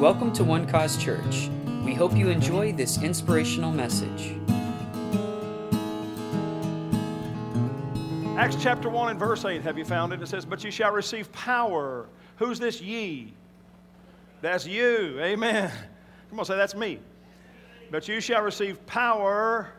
Welcome 0.00 0.32
to 0.32 0.44
One 0.44 0.66
Cause 0.66 0.96
Church. 0.96 1.48
We 1.84 1.94
hope 1.94 2.16
you 2.16 2.28
enjoy 2.28 2.72
this 2.72 3.00
inspirational 3.00 3.70
message. 3.70 4.34
Acts 8.36 8.56
chapter 8.60 8.90
1 8.90 9.10
and 9.10 9.18
verse 9.18 9.44
8, 9.44 9.62
have 9.62 9.78
you 9.78 9.84
found 9.84 10.12
it? 10.12 10.20
It 10.20 10.26
says, 10.26 10.44
But 10.44 10.64
you 10.64 10.72
shall 10.72 10.90
receive 10.90 11.30
power. 11.30 12.08
Who's 12.36 12.58
this 12.58 12.80
ye? 12.80 13.32
That's 14.42 14.66
you. 14.66 15.20
Amen. 15.20 15.70
Come 16.28 16.40
on, 16.40 16.44
say, 16.44 16.56
That's 16.56 16.74
me. 16.74 16.98
But 17.92 18.08
you 18.08 18.20
shall 18.20 18.42
receive 18.42 18.84
power. 18.86 19.72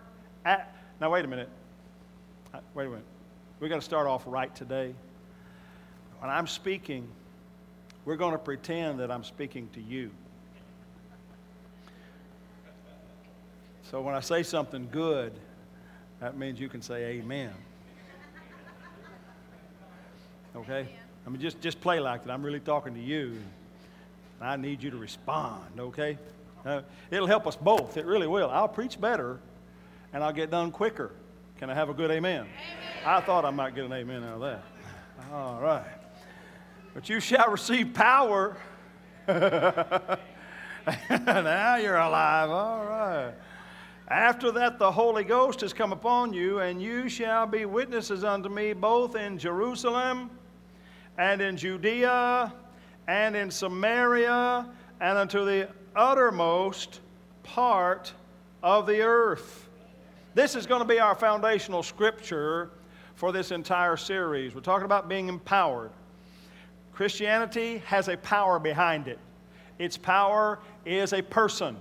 At, 0.45 0.73
now, 1.01 1.11
wait 1.11 1.25
a 1.25 1.27
minute. 1.27 1.49
Uh, 2.53 2.59
Wait 2.73 2.85
a 2.85 2.89
minute. 2.89 3.05
We're 3.59 3.67
going 3.67 3.81
to 3.81 3.85
start 3.85 4.07
off 4.07 4.23
right 4.25 4.55
today. 4.55 4.95
When 6.19 6.31
I'm 6.31 6.47
speaking, 6.47 7.05
we're 8.05 8.15
going 8.15 8.33
to 8.33 8.37
pretend 8.37 8.99
that 8.99 9.11
I'm 9.11 9.23
speaking 9.23 9.67
to 9.73 9.81
you. 9.81 10.11
So 13.89 14.01
when 14.01 14.15
I 14.15 14.19
say 14.19 14.43
something 14.43 14.87
good, 14.91 15.33
that 16.19 16.37
means 16.37 16.59
you 16.59 16.69
can 16.69 16.81
say 16.81 17.17
amen. 17.17 17.51
Okay? 20.55 20.87
I 21.25 21.29
mean, 21.29 21.41
just, 21.41 21.59
just 21.61 21.81
play 21.81 21.99
like 21.99 22.23
that. 22.23 22.31
I'm 22.31 22.43
really 22.43 22.59
talking 22.59 22.93
to 22.93 22.99
you. 23.01 23.37
I 24.39 24.55
need 24.57 24.83
you 24.83 24.91
to 24.91 24.97
respond, 24.97 25.79
okay? 25.79 26.17
Uh, 26.65 26.81
it'll 27.09 27.27
help 27.27 27.47
us 27.47 27.55
both. 27.55 27.97
It 27.97 28.05
really 28.05 28.27
will. 28.27 28.49
I'll 28.49 28.67
preach 28.67 28.99
better 28.99 29.39
and 30.13 30.23
I'll 30.23 30.33
get 30.33 30.51
done 30.51 30.71
quicker. 30.71 31.11
Can 31.59 31.69
I 31.69 31.73
have 31.73 31.89
a 31.89 31.93
good 31.93 32.11
amen? 32.11 32.41
amen? 32.41 32.47
I 33.05 33.21
thought 33.21 33.45
I 33.45 33.49
might 33.51 33.75
get 33.75 33.85
an 33.85 33.93
amen 33.93 34.23
out 34.23 34.35
of 34.35 34.41
that. 34.41 34.63
All 35.31 35.59
right. 35.59 35.85
But 36.95 37.09
you 37.09 37.19
shall 37.19 37.51
receive 37.51 37.93
power. 37.93 38.55
now 39.27 40.15
you're 41.75 41.97
alive. 41.97 42.49
All 42.49 42.85
right. 42.85 43.33
After 44.07 44.49
that, 44.51 44.79
the 44.79 44.89
Holy 44.89 45.25
Ghost 45.25 45.59
has 45.59 45.73
come 45.73 45.91
upon 45.91 46.31
you, 46.31 46.59
and 46.59 46.81
you 46.81 47.09
shall 47.09 47.47
be 47.47 47.65
witnesses 47.65 48.23
unto 48.23 48.47
me 48.47 48.71
both 48.71 49.17
in 49.17 49.37
Jerusalem 49.37 50.29
and 51.17 51.41
in 51.41 51.57
Judea 51.57 52.53
and 53.09 53.35
in 53.35 53.51
Samaria 53.51 54.65
and 55.01 55.17
unto 55.17 55.43
the 55.43 55.67
uttermost 55.97 57.01
part 57.43 58.13
of 58.63 58.87
the 58.87 59.01
earth. 59.01 59.67
This 60.33 60.55
is 60.55 60.65
going 60.65 60.81
to 60.81 60.87
be 60.87 61.01
our 61.01 61.15
foundational 61.15 61.83
scripture 61.83 62.69
for 63.15 63.33
this 63.33 63.51
entire 63.51 63.97
series. 63.97 64.55
We're 64.55 64.61
talking 64.61 64.85
about 64.85 65.09
being 65.09 65.27
empowered. 65.27 65.91
Christianity 66.95 67.79
has 67.85 68.07
a 68.07 68.15
power 68.15 68.57
behind 68.57 69.09
it. 69.09 69.19
Its 69.79 69.97
power 69.97 70.59
is 70.85 71.11
a 71.11 71.21
person. 71.21 71.75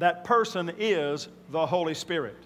That 0.00 0.24
person 0.24 0.72
is 0.76 1.28
the 1.52 1.64
Holy 1.64 1.94
Spirit. 1.94 2.36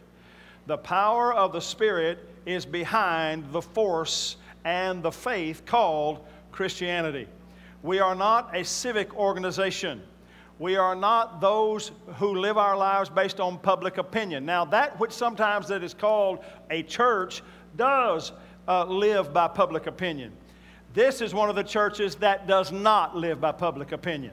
The 0.66 0.76
power 0.76 1.32
of 1.32 1.52
the 1.52 1.60
Spirit 1.60 2.18
is 2.44 2.66
behind 2.66 3.50
the 3.52 3.62
force 3.62 4.36
and 4.66 5.02
the 5.02 5.10
faith 5.10 5.64
called 5.64 6.26
Christianity. 6.52 7.26
We 7.82 8.00
are 8.00 8.14
not 8.14 8.54
a 8.54 8.66
civic 8.66 9.16
organization. 9.16 10.02
We 10.58 10.76
are 10.76 10.94
not 10.94 11.40
those 11.40 11.90
who 12.16 12.38
live 12.38 12.58
our 12.58 12.76
lives 12.76 13.08
based 13.08 13.40
on 13.40 13.56
public 13.56 13.96
opinion. 13.96 14.44
Now, 14.44 14.66
that 14.66 15.00
which 15.00 15.12
sometimes 15.12 15.68
that 15.68 15.82
is 15.82 15.94
called 15.94 16.44
a 16.68 16.82
church 16.82 17.42
does 17.78 18.32
uh, 18.68 18.84
live 18.84 19.32
by 19.32 19.48
public 19.48 19.86
opinion. 19.86 20.32
This 20.92 21.20
is 21.20 21.32
one 21.32 21.48
of 21.48 21.56
the 21.56 21.62
churches 21.62 22.16
that 22.16 22.46
does 22.46 22.72
not 22.72 23.16
live 23.16 23.40
by 23.40 23.52
public 23.52 23.92
opinion. 23.92 24.32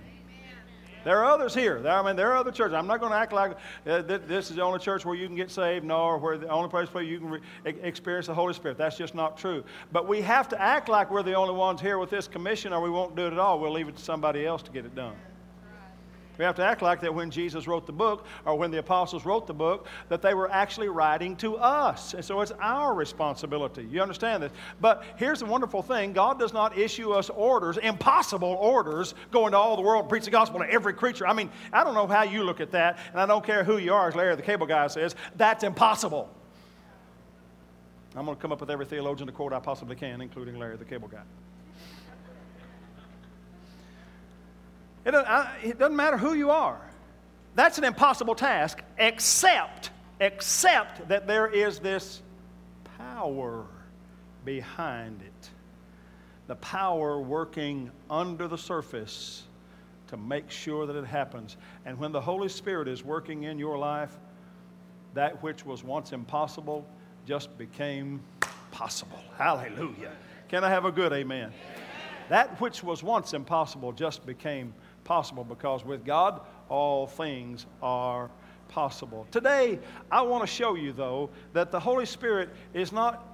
There 1.04 1.20
are 1.20 1.26
others 1.26 1.54
here. 1.54 1.88
I 1.88 2.02
mean, 2.02 2.18
there 2.18 2.34
are 2.34 2.36
other 2.36 2.52
churches. 2.52 2.74
I'm 2.74 2.88
not 2.88 3.00
going 3.00 3.14
to 3.14 3.18
act 3.18 3.32
like 3.32 3.56
uh, 3.86 4.02
th- 4.02 4.24
this 4.28 4.50
is 4.50 4.58
the 4.58 4.62
only 4.62 4.80
church 4.80 5.06
where 5.06 5.16
you 5.16 5.26
can 5.26 5.38
get 5.38 5.50
saved, 5.50 5.86
nor 5.86 6.18
where 6.18 6.38
the 6.38 6.50
only 6.50 6.68
place 6.70 6.94
where 6.94 7.04
you 7.04 7.20
can 7.20 7.30
re- 7.30 7.42
experience 7.64 8.28
the 8.28 8.34
Holy 8.34 8.54
Spirit. 8.54 8.78
That's 8.78 8.98
just 8.98 9.16
not 9.16 9.38
true. 9.38 9.64
But 9.94 10.06
we 10.06 10.22
have 10.22 10.50
to 10.50 10.62
act 10.62 10.90
like 10.90 11.10
we're 11.10 11.24
the 11.24 11.36
only 11.36 11.54
ones 11.54 11.80
here 11.80 11.98
with 11.98 12.10
this 12.10 12.28
commission, 12.28 12.74
or 12.74 12.82
we 12.82 12.90
won't 12.90 13.16
do 13.16 13.28
it 13.28 13.32
at 13.32 13.40
all. 13.40 13.60
We'll 13.60 13.72
leave 13.72 13.88
it 13.88 13.96
to 13.96 14.04
somebody 14.04 14.46
else 14.46 14.62
to 14.64 14.72
get 14.72 14.84
it 14.84 14.96
done. 14.96 15.16
We 16.38 16.46
have 16.46 16.56
to 16.56 16.64
act 16.64 16.82
like 16.82 17.02
that 17.02 17.14
when 17.14 17.32
Jesus 17.32 17.68
wrote 17.68 17.86
the 17.86 17.92
book 17.92 18.26
or 18.46 18.56
when 18.56 18.72
the 18.72 18.80
apostles 18.80 19.26
wrote 19.26 19.48
the 19.48 19.54
book, 19.54 19.88
that 20.10 20.22
they 20.22 20.34
were 20.34 20.52
actually 20.52 20.90
writing 20.90 21.36
to 21.38 21.58
us. 21.58 22.14
And 22.14 22.24
so 22.24 22.42
it's 22.42 22.52
our 22.60 22.94
responsibility. 22.94 23.88
You 23.90 24.02
understand 24.02 24.44
this? 24.44 24.52
But 24.80 25.04
here's 25.18 25.40
the 25.40 25.46
wonderful 25.46 25.82
thing 25.82 26.14
God 26.14 26.40
does 26.40 26.54
not 26.54 26.78
issue 26.78 27.12
us 27.12 27.30
orders, 27.30 27.78
impossible 27.78 28.58
orders, 28.60 29.16
go 29.32 29.48
into 29.48 29.58
all 29.58 29.76
the 29.76 29.82
world 29.82 30.04
and 30.04 30.10
preach 30.10 30.26
the 30.26 30.32
gospel 30.32 30.60
to 30.60 30.70
every 30.70 30.94
creature. 30.94 31.28
I 31.28 31.34
mean, 31.34 31.50
I 31.74 31.84
don't 31.84 31.94
know 31.94 32.08
how 32.08 32.24
you 32.24 32.44
look 32.44 32.62
at 32.62 32.72
that, 32.72 33.00
and 33.12 33.20
I 33.20 33.26
don't 33.26 33.46
care 33.46 33.64
who 33.64 33.78
you 33.78 33.94
are, 33.94 34.08
as 34.08 34.16
Larry 34.16 34.36
the 34.36 34.42
cable 34.42 34.68
guy 34.68 34.88
says, 34.88 35.16
that's 35.36 35.64
impossible. 35.64 36.30
I'm 38.16 38.26
going 38.26 38.36
to 38.36 38.42
come 38.42 38.52
up 38.52 38.60
with 38.60 38.72
every 38.72 38.86
theologian 38.86 39.28
to 39.28 39.34
quote 39.34 39.54
I 39.54 39.60
possibly 39.60 39.96
can, 39.96 40.22
including 40.22 40.58
Larry 40.58 40.78
the 40.78 40.86
cable 40.86 41.08
guy. 41.08 41.22
It 45.08 45.12
doesn't, 45.12 45.30
I, 45.30 45.58
it 45.64 45.80
doesn't 45.80 45.96
matter 45.96 46.18
who 46.18 46.34
you 46.34 46.52
are. 46.52 46.82
That's 47.56 47.78
an 47.78 47.86
impossible 47.86 48.36
task, 48.36 48.82
except, 48.98 49.92
except 50.20 51.08
that 51.08 51.26
there 51.26 51.48
is 51.48 51.80
this 51.80 52.22
power 52.98 53.66
behind 54.44 55.22
it. 55.22 55.50
The 56.48 56.58
power 56.58 57.22
working 57.22 57.90
under 58.10 58.50
the 58.50 58.58
surface 58.58 59.44
to 60.08 60.18
make 60.18 60.52
sure 60.52 60.86
that 60.86 60.96
it 60.98 61.06
happens. 61.06 61.56
And 61.86 61.98
when 61.98 62.12
the 62.12 62.22
Holy 62.22 62.50
Spirit 62.50 62.90
is 62.90 63.02
working 63.02 63.44
in 63.44 63.58
your 63.58 63.78
life, 63.78 64.18
that 65.14 65.42
which 65.42 65.66
was 65.66 65.86
once 65.86 66.12
impossible 66.12 66.86
just 67.26 67.58
became 67.58 68.20
possible. 68.72 69.24
Hallelujah. 69.38 70.12
Can 70.50 70.66
I 70.66 70.70
have 70.70 70.84
a 70.84 70.92
good 70.92 71.14
amen? 71.14 71.54
That 72.28 72.60
which 72.60 72.84
was 72.84 73.04
once 73.04 73.34
impossible 73.34 73.94
just 73.94 74.26
became 74.26 74.74
possible 75.08 75.44
because 75.44 75.84
with 75.84 76.06
God, 76.06 76.42
all 76.70 77.08
things 77.08 77.66
are 77.82 78.30
possible. 78.68 79.26
Today, 79.32 79.80
I 80.12 80.22
want 80.22 80.44
to 80.44 80.48
show 80.48 80.76
you, 80.76 80.92
though, 80.92 81.30
that 81.54 81.72
the 81.72 81.80
Holy 81.80 82.06
Spirit 82.06 82.50
is 82.74 82.92
not, 82.92 83.26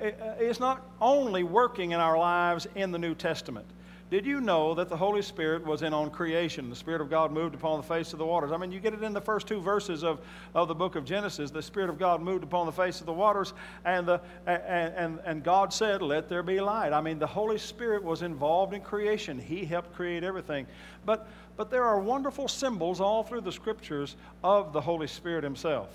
eh, 0.00 0.10
eh, 0.20 0.34
is 0.44 0.60
not 0.60 0.86
only 1.00 1.42
working 1.42 1.92
in 1.92 2.00
our 2.00 2.18
lives 2.18 2.68
in 2.74 2.92
the 2.92 2.98
New 2.98 3.14
Testament. 3.14 3.66
Did 4.12 4.26
you 4.26 4.42
know 4.42 4.74
that 4.74 4.90
the 4.90 4.96
Holy 4.98 5.22
Spirit 5.22 5.64
was 5.64 5.80
in 5.80 5.94
on 5.94 6.10
creation? 6.10 6.68
The 6.68 6.76
Spirit 6.76 7.00
of 7.00 7.08
God 7.08 7.32
moved 7.32 7.54
upon 7.54 7.78
the 7.78 7.82
face 7.82 8.12
of 8.12 8.18
the 8.18 8.26
waters. 8.26 8.52
I 8.52 8.58
mean, 8.58 8.70
you 8.70 8.78
get 8.78 8.92
it 8.92 9.02
in 9.02 9.14
the 9.14 9.22
first 9.22 9.46
two 9.46 9.58
verses 9.58 10.04
of, 10.04 10.20
of 10.54 10.68
the 10.68 10.74
book 10.74 10.96
of 10.96 11.06
Genesis. 11.06 11.50
The 11.50 11.62
Spirit 11.62 11.88
of 11.88 11.98
God 11.98 12.20
moved 12.20 12.44
upon 12.44 12.66
the 12.66 12.72
face 12.72 13.00
of 13.00 13.06
the 13.06 13.12
waters, 13.14 13.54
and, 13.86 14.06
the, 14.06 14.20
and, 14.46 14.92
and, 14.94 15.20
and 15.24 15.42
God 15.42 15.72
said, 15.72 16.02
Let 16.02 16.28
there 16.28 16.42
be 16.42 16.60
light. 16.60 16.92
I 16.92 17.00
mean, 17.00 17.18
the 17.18 17.26
Holy 17.26 17.56
Spirit 17.56 18.04
was 18.04 18.20
involved 18.20 18.74
in 18.74 18.82
creation, 18.82 19.38
He 19.38 19.64
helped 19.64 19.94
create 19.94 20.24
everything. 20.24 20.66
But, 21.06 21.26
but 21.56 21.70
there 21.70 21.84
are 21.84 21.98
wonderful 21.98 22.48
symbols 22.48 23.00
all 23.00 23.22
through 23.22 23.40
the 23.40 23.50
scriptures 23.50 24.16
of 24.44 24.74
the 24.74 24.80
Holy 24.82 25.06
Spirit 25.06 25.42
Himself 25.42 25.88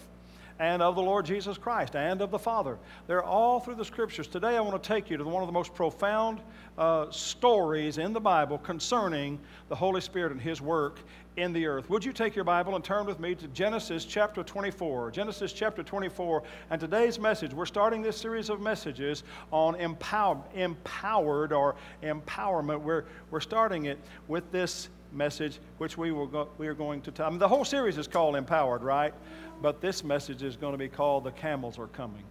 and 0.60 0.82
of 0.82 0.96
the 0.96 1.02
Lord 1.02 1.26
Jesus 1.26 1.58
Christ 1.58 1.96
and 1.96 2.22
of 2.22 2.32
the 2.32 2.40
Father. 2.40 2.78
They're 3.06 3.24
all 3.24 3.60
through 3.60 3.76
the 3.76 3.86
scriptures. 3.86 4.28
Today, 4.28 4.58
I 4.58 4.62
want 4.62 4.82
to 4.82 4.88
take 4.88 5.10
you 5.10 5.18
to 5.18 5.24
one 5.24 5.44
of 5.44 5.48
the 5.48 5.54
most 5.54 5.74
profound 5.74 6.42
uh, 6.78 7.10
stories 7.12 7.98
in 7.98 8.14
the 8.14 8.20
Bible 8.20 8.58
concerning 8.58 9.40
the 9.70 9.76
Holy 9.76 10.02
Spirit 10.02 10.32
and 10.32 10.42
His 10.42 10.62
work 10.62 11.00
in 11.38 11.54
the 11.54 11.68
earth. 11.68 11.90
Would 11.90 12.04
you 12.04 12.12
take 12.12 12.36
your 12.36 12.44
Bible 12.44 12.76
and 12.76 12.84
turn 12.84 13.06
with 13.06 13.20
me 13.20 13.36
to 13.36 13.48
Genesis 13.50 14.06
chapter 14.06 14.44
24? 14.44 15.12
Genesis 15.12 15.54
chapter 15.54 15.84
24. 15.84 16.42
And 16.72 16.82
today's 16.82 17.20
message, 17.20 17.54
we're 17.54 17.68
starting 17.68 18.02
this 18.02 18.18
series 18.18 18.50
of 18.50 18.60
messages 18.60 19.24
on 19.52 19.76
empower, 19.76 20.42
empowered 20.56 21.54
or 21.54 21.76
empowerment. 22.02 22.82
We're, 22.82 23.06
we're 23.30 23.40
starting 23.40 23.86
it 23.86 24.00
with 24.28 24.52
this 24.52 24.90
message, 25.12 25.60
which 25.78 25.98
we, 25.98 26.12
will 26.12 26.28
go, 26.28 26.50
we 26.58 26.68
are 26.68 26.74
going 26.74 27.02
to 27.02 27.12
tell. 27.12 27.28
I 27.28 27.30
mean, 27.30 27.40
the 27.40 27.48
whole 27.48 27.66
series 27.66 27.98
is 27.98 28.08
called 28.08 28.36
Empowered, 28.36 28.84
right? 28.84 29.14
But 29.62 29.82
this 29.82 30.04
message 30.04 30.44
is 30.44 30.56
going 30.56 30.74
to 30.74 30.78
be 30.78 30.88
called 30.88 31.24
The 31.24 31.32
Camels 31.32 31.80
Are 31.80 31.88
Coming. 31.88 32.24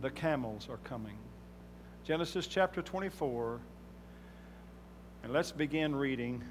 The 0.00 0.10
Camels 0.10 0.68
Are 0.70 0.78
Coming. 0.78 1.16
Genesis 2.04 2.46
chapter 2.46 2.82
24. 2.82 3.60
And 5.22 5.32
let's 5.32 5.52
begin 5.52 5.96
reading 5.96 6.44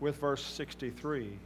with 0.00 0.16
verse 0.16 0.44
63. 0.44 1.38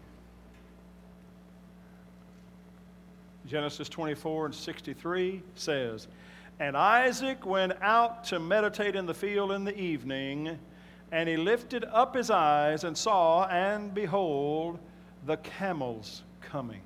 Genesis 3.46 3.88
24 3.88 4.46
and 4.46 4.55
63 4.55 5.43
says, 5.55 6.06
And 6.61 6.76
Isaac 6.76 7.44
went 7.44 7.73
out 7.82 8.25
to 8.25 8.38
meditate 8.38 8.94
in 8.94 9.05
the 9.06 9.14
field 9.14 9.52
in 9.52 9.64
the 9.64 9.76
evening, 9.76 10.58
and 11.12 11.29
he 11.29 11.37
lifted 11.37 11.85
up 11.85 12.17
his 12.17 12.31
eyes 12.31 12.85
and 12.85 12.97
saw, 12.97 13.47
and 13.49 13.93
behold, 13.93 14.79
the 15.26 15.37
camels 15.37 16.23
coming. 16.41 16.81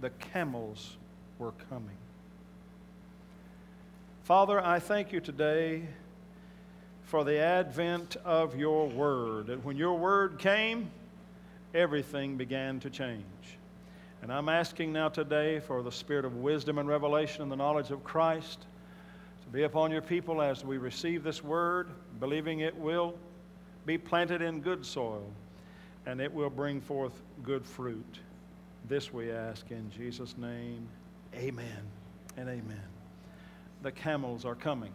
The 0.00 0.10
camels 0.10 0.96
were 1.38 1.52
coming. 1.70 1.96
Father, 4.24 4.60
I 4.60 4.80
thank 4.80 5.12
you 5.12 5.20
today 5.20 5.84
for 7.04 7.24
the 7.24 7.38
advent 7.38 8.16
of 8.24 8.56
your 8.58 8.88
word. 8.88 9.46
That 9.46 9.64
when 9.64 9.76
your 9.76 9.96
word 9.96 10.38
came, 10.38 10.90
everything 11.72 12.36
began 12.36 12.80
to 12.80 12.90
change. 12.90 13.24
And 14.22 14.32
I'm 14.32 14.48
asking 14.48 14.92
now 14.92 15.08
today 15.08 15.60
for 15.60 15.82
the 15.82 15.92
spirit 15.92 16.24
of 16.24 16.36
wisdom 16.36 16.78
and 16.78 16.88
revelation 16.88 17.42
and 17.42 17.50
the 17.50 17.56
knowledge 17.56 17.92
of 17.92 18.02
Christ 18.02 18.66
to 19.42 19.48
be 19.48 19.62
upon 19.62 19.92
your 19.92 20.02
people 20.02 20.42
as 20.42 20.64
we 20.64 20.76
receive 20.76 21.22
this 21.22 21.42
word, 21.42 21.88
believing 22.18 22.60
it 22.60 22.76
will 22.76 23.14
be 23.86 23.98
planted 23.98 24.42
in 24.42 24.60
good 24.60 24.84
soil 24.84 25.24
and 26.06 26.20
it 26.20 26.32
will 26.32 26.50
bring 26.50 26.80
forth 26.80 27.22
good 27.42 27.66
fruit. 27.66 28.18
This 28.88 29.12
we 29.12 29.30
ask 29.30 29.70
in 29.70 29.90
Jesus' 29.90 30.36
name. 30.38 30.88
Amen 31.34 31.82
and 32.36 32.48
amen. 32.48 32.82
The 33.82 33.92
camels 33.92 34.44
are 34.44 34.54
coming. 34.54 34.92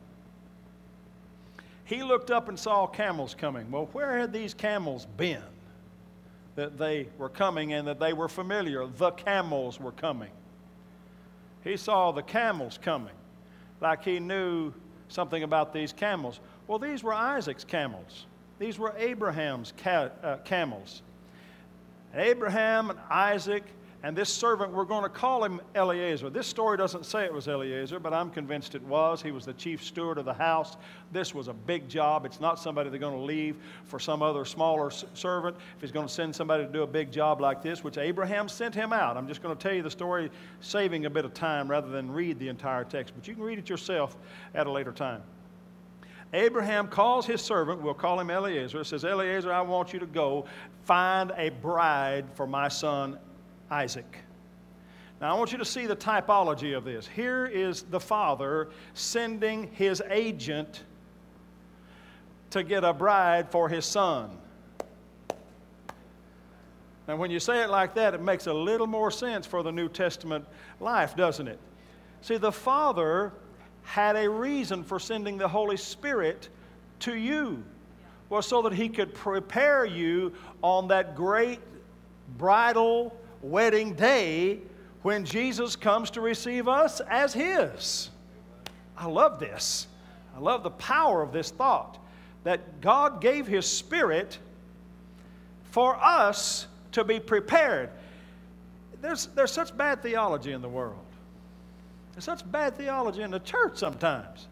He 1.86 2.04
looked 2.04 2.32
up 2.32 2.50
and 2.50 2.60
saw 2.60 2.88
camels 2.88 3.36
coming. 3.36 3.70
Well, 3.70 3.90
where 3.94 4.18
had 4.18 4.34
these 4.34 4.54
camels 4.54 5.06
been 5.18 5.44
that 6.56 6.78
they 6.78 7.08
were 7.18 7.30
coming 7.30 7.74
and 7.74 7.88
that 7.88 8.00
they 8.00 8.14
were 8.14 8.28
familiar? 8.28 8.88
The 8.88 9.12
camels 9.12 9.80
were 9.80 9.92
coming. 9.92 10.32
He 11.64 11.78
saw 11.78 12.12
the 12.12 12.24
camels 12.24 12.80
coming, 12.82 13.14
like 13.82 14.04
he 14.04 14.20
knew 14.20 14.74
something 15.10 15.44
about 15.44 15.74
these 15.74 15.94
camels. 15.94 16.40
Well, 16.68 16.80
these 16.80 17.04
were 17.04 17.14
Isaac's 17.14 17.64
camels, 17.64 18.26
these 18.60 18.80
were 18.80 18.94
Abraham's 18.98 19.74
ca- 19.78 20.10
uh, 20.24 20.38
camels. 20.38 21.02
Abraham 22.14 22.90
and 22.90 23.00
Isaac 23.10 23.64
and 24.06 24.16
this 24.16 24.32
servant, 24.32 24.72
we're 24.72 24.86
going 24.86 25.02
to 25.02 25.10
call 25.10 25.44
him 25.44 25.60
Eliezer. 25.76 26.30
This 26.30 26.46
story 26.46 26.78
doesn't 26.78 27.08
say 27.08 27.26
it 27.26 27.34
was 27.34 27.48
Eliezer, 27.48 28.00
but 28.00 28.14
I'm 28.14 28.30
convinced 28.30 28.76
it 28.76 28.84
was. 28.84 29.20
He 29.20 29.32
was 29.32 29.46
the 29.48 29.54
chief 29.54 29.84
steward 29.84 30.20
of 30.20 30.26
the 30.26 30.34
house. 30.34 30.78
This 31.12 31.34
was 31.34 31.48
a 31.48 31.54
big 31.54 31.90
job. 31.90 32.24
It's 32.24 32.40
not 32.40 32.60
somebody 32.60 32.92
they're 32.92 33.00
going 33.00 33.18
to 33.18 33.26
leave 33.26 33.56
for 33.86 34.00
some 34.00 34.22
other 34.22 34.46
smaller 34.46 34.92
servant. 34.92 35.58
If 35.76 35.82
he's 35.82 35.92
going 35.92 36.06
to 36.06 36.14
send 36.14 36.36
somebody 36.36 36.68
to 36.68 36.72
do 36.72 36.84
a 36.84 36.88
big 36.88 37.12
job 37.12 37.42
like 37.42 37.64
this, 37.64 37.84
which 37.84 37.98
Abraham 37.98 38.48
sent 38.48 38.76
him 38.76 38.94
out. 38.94 39.18
I'm 39.18 39.28
just 39.28 39.42
going 39.42 39.58
to 39.58 39.60
tell 39.60 39.74
you 39.74 39.82
the 39.82 39.90
story, 39.90 40.30
saving 40.62 41.08
a 41.08 41.10
bit 41.10 41.26
of 41.26 41.34
time 41.34 41.68
rather 41.68 41.90
than 41.90 42.12
read 42.12 42.38
the 42.38 42.50
entire 42.50 42.84
text, 42.84 43.16
but 43.16 43.28
you 43.28 43.34
can 43.34 43.44
read 43.44 43.58
it 43.58 43.70
yourself 43.70 44.16
at 44.54 44.68
a 44.68 44.72
later 44.72 44.92
time. 44.92 45.24
Abraham 46.34 46.88
calls 46.88 47.26
his 47.26 47.42
servant, 47.42 47.82
we'll 47.82 47.94
call 47.94 48.20
him 48.20 48.30
Eliezer, 48.30 48.84
says, 48.84 49.06
Eliezer, 49.06 49.54
I 49.54 49.62
want 49.62 49.94
you 49.94 50.00
to 50.00 50.06
go 50.06 50.46
find 50.84 51.32
a 51.38 51.50
bride 51.50 52.26
for 52.34 52.46
my 52.46 52.68
son 52.68 53.18
Isaac. 53.72 54.20
Now, 55.22 55.34
I 55.34 55.38
want 55.40 55.52
you 55.52 55.58
to 55.58 55.66
see 55.66 55.86
the 55.86 55.96
typology 55.96 56.76
of 56.76 56.84
this. 56.84 57.08
Here 57.08 57.46
is 57.46 57.84
the 57.84 58.00
father 58.00 58.70
sending 58.94 59.72
his 59.72 60.02
agent 60.10 60.84
to 62.50 62.64
get 62.64 62.84
a 62.84 62.94
bride 62.94 63.50
for 63.50 63.70
his 63.70 63.86
son. 63.86 64.38
Now, 67.08 67.16
when 67.16 67.32
you 67.32 67.40
say 67.40 67.64
it 67.64 67.70
like 67.70 67.94
that, 67.96 68.14
it 68.14 68.22
makes 68.22 68.48
a 68.48 68.54
little 68.54 68.88
more 68.88 69.12
sense 69.12 69.46
for 69.46 69.64
the 69.64 69.72
New 69.72 69.88
Testament 69.88 70.46
life, 70.80 71.16
doesn't 71.16 71.48
it? 71.48 71.60
See, 72.22 72.38
the 72.38 72.52
Father 72.52 73.32
had 73.86 74.16
a 74.16 74.30
reason 74.30 74.84
for 74.84 75.00
sending 75.00 75.38
the 75.38 75.48
Holy 75.48 75.78
Spirit 75.78 76.50
to 77.00 77.16
you, 77.16 77.64
was 78.30 78.46
so 78.46 78.62
that 78.64 78.74
He 78.74 78.90
could 78.90 79.14
prepare 79.14 79.86
you 79.86 80.34
on 80.62 80.88
that 80.90 81.16
great 81.16 81.60
bridal 82.38 83.16
wedding 83.42 83.94
day 83.94 84.60
when 85.04 85.24
Jesus 85.24 85.76
comes 85.76 86.10
to 86.12 86.22
receive 86.22 86.68
us 86.68 87.00
as 87.10 87.34
His. 87.34 88.10
I 88.98 89.06
love 89.06 89.40
this. 89.40 89.88
I 90.36 90.40
love 90.40 90.64
the 90.64 90.72
power 90.72 91.22
of 91.22 91.32
this 91.32 91.52
thought 91.52 91.98
that 92.44 92.82
God 92.82 93.22
gave 93.22 93.48
His 93.48 93.66
Spirit 93.66 94.40
for 95.72 95.96
us 95.96 96.68
to 96.94 97.04
be 97.04 97.20
prepared. 97.20 97.90
There's, 99.02 99.28
there's 99.28 99.52
such 99.52 99.76
bad 99.78 100.02
theology 100.02 100.54
in 100.54 100.62
the 100.62 100.70
world. 100.70 100.98
There's 102.16 102.24
such 102.24 102.50
bad 102.50 102.78
theology 102.78 103.22
in 103.22 103.32
the 103.32 103.40
church 103.40 103.78
sometimes. 103.78 104.48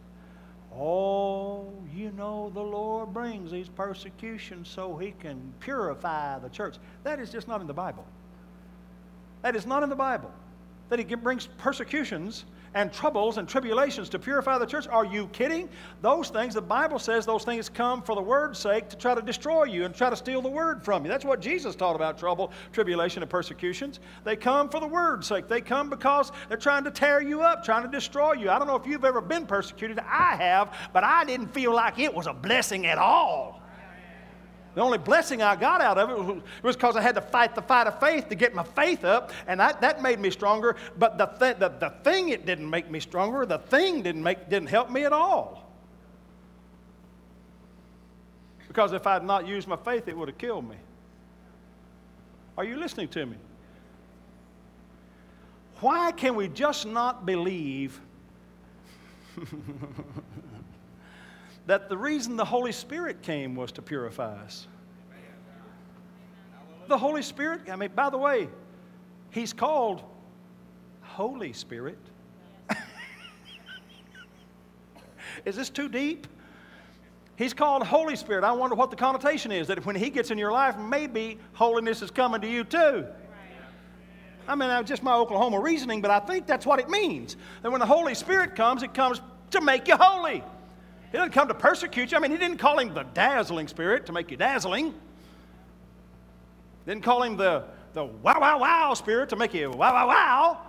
Oh, 0.76 1.72
you 1.96 2.12
know, 2.12 2.52
the 2.54 2.62
Lord 2.62 3.14
brings 3.14 3.52
these 3.52 3.70
persecutions 3.70 4.68
so 4.68 4.98
He 4.98 5.12
can 5.20 5.54
purify 5.60 6.40
the 6.40 6.50
church. 6.50 6.76
That 7.04 7.20
is 7.20 7.32
just 7.32 7.48
not 7.48 7.62
in 7.62 7.68
the 7.68 7.74
Bible. 7.74 8.06
That 9.44 9.56
is 9.56 9.66
not 9.66 9.84
in 9.84 9.90
the 9.90 9.96
Bible. 9.96 10.32
That 10.90 11.00
he 11.00 11.16
brings 11.16 11.48
persecutions 11.58 12.46
and 12.74 12.92
troubles 12.92 13.38
and 13.38 13.48
tribulations 13.48 14.10
to 14.10 14.20
purify 14.20 14.58
the 14.58 14.66
church. 14.66 14.88
Are 14.88 15.06
you 15.06 15.28
kidding? 15.28 15.70
Those 16.02 16.30
things, 16.30 16.54
the 16.54 16.62
Bible 16.62 17.00
says 17.00 17.26
those 17.26 17.44
things 17.44 17.70
come 17.70 18.02
for 18.02 18.16
the 18.16 18.22
word's 18.22 18.60
sake 18.60 18.90
to 18.90 18.96
try 18.96 19.16
to 19.16 19.22
destroy 19.22 19.64
you 19.64 19.86
and 19.86 19.96
try 19.96 20.10
to 20.10 20.16
steal 20.16 20.42
the 20.42 20.50
word 20.50 20.84
from 20.84 21.04
you. 21.04 21.10
That's 21.10 21.26
what 21.26 21.40
Jesus 21.40 21.76
taught 21.76 21.96
about 21.96 22.18
trouble, 22.18 22.52
tribulation, 22.72 23.24
and 23.24 23.30
persecutions. 23.30 24.00
They 24.24 24.36
come 24.36 24.70
for 24.70 24.80
the 24.80 24.88
word's 24.88 25.28
sake. 25.28 25.48
They 25.48 25.62
come 25.62 25.90
because 25.90 26.32
they're 26.50 26.58
trying 26.58 26.84
to 26.84 26.92
tear 26.92 27.22
you 27.22 27.42
up, 27.42 27.64
trying 27.64 27.84
to 27.84 27.90
destroy 27.90 28.34
you. 28.34 28.50
I 28.50 28.60
don't 28.60 28.68
know 28.68 28.76
if 28.76 28.86
you've 28.86 29.06
ever 29.06 29.22
been 29.22 29.46
persecuted. 29.46 30.00
I 30.00 30.36
have, 30.36 30.76
but 30.94 31.04
I 31.04 31.26
didn't 31.26 31.54
feel 31.54 31.74
like 31.74 32.00
it 32.00 32.14
was 32.14 32.28
a 32.28 32.34
blessing 32.34 32.86
at 32.86 32.98
all. 32.98 33.63
The 34.76 34.82
only 34.82 34.98
blessing 34.98 35.42
I 35.44 35.56
got 35.56 35.82
out 35.82 35.98
of 35.98 36.10
it 36.10 36.44
was 36.64 36.76
because 36.76 36.96
I 36.96 37.02
had 37.02 37.16
to 37.16 37.22
fight 37.22 37.54
the 37.54 37.62
fight 37.62 37.86
of 37.86 38.00
faith 38.00 38.30
to 38.30 38.36
get 38.36 38.56
my 38.56 38.64
faith 38.64 39.06
up, 39.06 39.32
and 39.46 39.60
that, 39.60 39.82
that 39.82 40.02
made 40.02 40.20
me 40.20 40.32
stronger. 40.32 40.76
But 40.98 41.18
the, 41.18 41.28
th- 41.28 41.58
the, 41.58 41.70
the 41.70 41.90
thing, 42.04 42.30
it 42.30 42.46
didn't 42.46 42.70
make 42.70 42.90
me 42.90 43.00
stronger. 43.00 43.46
The 43.46 43.60
thing 43.60 44.02
didn't, 44.02 44.24
make, 44.24 44.50
didn't 44.50 44.70
help 44.70 44.90
me 44.90 45.06
at 45.06 45.14
all. 45.14 45.72
Because 48.68 48.94
if 48.94 49.06
I 49.06 49.14
had 49.14 49.24
not 49.24 49.48
used 49.48 49.68
my 49.68 49.76
faith, 49.76 50.08
it 50.08 50.18
would 50.18 50.30
have 50.30 50.40
killed 50.40 50.68
me. 50.68 50.78
Are 52.58 52.64
you 52.64 52.76
listening 52.76 53.08
to 53.10 53.28
me? 53.28 53.38
Why 55.82 56.12
can 56.12 56.36
we 56.36 56.48
just 56.48 56.88
not 56.88 57.26
believe 57.26 58.00
that 61.66 61.90
the 61.90 61.98
reason 61.98 62.36
the 62.36 62.46
Holy 62.46 62.72
Spirit 62.72 63.22
came 63.22 63.56
was 63.56 63.72
to 63.74 63.82
purify 63.82 64.36
us. 64.44 64.68
The 66.88 66.98
Holy 66.98 67.22
Spirit, 67.22 67.62
I 67.72 67.76
mean, 67.76 67.92
by 67.96 68.10
the 68.10 68.18
way, 68.18 68.50
He's 69.30 69.54
called 69.54 70.04
Holy 71.02 71.54
Spirit. 71.54 71.98
is 75.46 75.56
this 75.56 75.70
too 75.70 75.88
deep? 75.90 76.28
He's 77.36 77.54
called 77.54 77.84
Holy 77.84 78.16
Spirit. 78.16 78.44
I 78.44 78.52
wonder 78.52 78.76
what 78.76 78.92
the 78.92 78.96
connotation 78.96 79.52
is 79.52 79.68
that 79.68 79.86
when 79.86 79.96
He 79.96 80.10
gets 80.10 80.30
in 80.30 80.38
your 80.38 80.52
life, 80.52 80.78
maybe 80.78 81.40
holiness 81.54 82.02
is 82.02 82.12
coming 82.12 82.42
to 82.42 82.48
you 82.48 82.64
too. 82.64 83.06
I 84.48 84.56
mean, 84.56 84.68
that's 84.68 84.90
just 84.90 85.04
my 85.04 85.16
Oklahoma 85.16 85.60
reasoning, 85.60 86.02
but 86.02 86.12
I 86.12 86.20
think 86.20 86.46
that's 86.46 86.66
what 86.66 86.80
it 86.80 86.90
means. 86.90 87.38
That 87.62 87.72
when 87.72 87.80
the 87.80 87.86
Holy 87.86 88.14
Spirit 88.14 88.56
comes, 88.56 88.84
it 88.84 88.94
comes 88.94 89.22
to 89.52 89.62
make 89.62 89.88
you 89.88 89.96
holy. 89.96 90.44
He 91.14 91.20
didn't 91.20 91.34
come 91.34 91.48
to 91.48 91.54
persecute 91.54 92.12
you. 92.12 92.18
I 92.18 92.20
mean, 92.20 92.32
he 92.32 92.38
didn't 92.38 92.58
call 92.58 92.80
him 92.80 92.96
the 92.96 93.04
dazzling 93.04 93.68
spirit 93.68 94.08
to 94.08 94.12
make 94.12 94.32
you 94.32 94.36
dazzling. 94.36 94.96
Didn't 96.88 97.04
call 97.04 97.22
him 97.22 97.38
the, 97.38 97.66
the 97.94 98.04
wow, 98.04 98.40
wow, 98.42 98.60
wow 98.60 98.94
spirit 98.96 99.30
to 99.30 99.36
make 99.36 99.54
you 99.54 99.70
wow, 99.70 99.94
wow, 99.94 100.08
wow. 100.08 100.62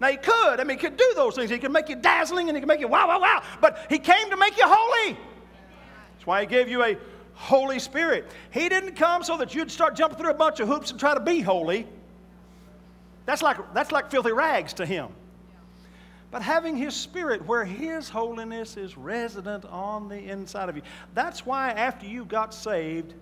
Now, 0.00 0.06
he 0.06 0.16
could. 0.16 0.60
I 0.60 0.64
mean, 0.64 0.78
he 0.78 0.86
could 0.86 0.96
do 0.96 1.12
those 1.16 1.34
things. 1.34 1.50
He 1.50 1.58
could 1.58 1.72
make 1.72 1.88
you 1.88 1.96
dazzling 1.96 2.48
and 2.48 2.56
he 2.56 2.60
could 2.60 2.68
make 2.68 2.78
you 2.78 2.86
wow, 2.86 3.08
wow, 3.08 3.20
wow. 3.20 3.42
But 3.60 3.86
he 3.90 3.98
came 3.98 4.30
to 4.30 4.36
make 4.36 4.56
you 4.56 4.62
holy. 4.66 5.18
That's 6.14 6.26
why 6.26 6.42
he 6.42 6.46
gave 6.46 6.68
you 6.68 6.84
a 6.84 6.96
Holy 7.32 7.80
Spirit. 7.80 8.30
He 8.52 8.68
didn't 8.68 8.94
come 8.94 9.24
so 9.24 9.36
that 9.38 9.52
you'd 9.52 9.68
start 9.68 9.96
jumping 9.96 10.16
through 10.16 10.30
a 10.30 10.34
bunch 10.34 10.60
of 10.60 10.68
hoops 10.68 10.92
and 10.92 11.00
try 11.00 11.14
to 11.14 11.20
be 11.20 11.40
holy. 11.40 11.88
That's 13.26 13.42
like, 13.42 13.74
that's 13.74 13.90
like 13.90 14.12
filthy 14.12 14.30
rags 14.30 14.74
to 14.74 14.86
him 14.86 15.08
but 16.30 16.42
having 16.42 16.76
His 16.76 16.94
Spirit 16.94 17.44
where 17.46 17.64
His 17.64 18.08
holiness 18.08 18.76
is 18.76 18.96
resident 18.96 19.64
on 19.66 20.08
the 20.08 20.18
inside 20.18 20.68
of 20.68 20.76
you. 20.76 20.82
That's 21.14 21.46
why 21.46 21.70
after 21.70 22.06
you 22.06 22.24
got 22.24 22.52
saved, 22.52 23.14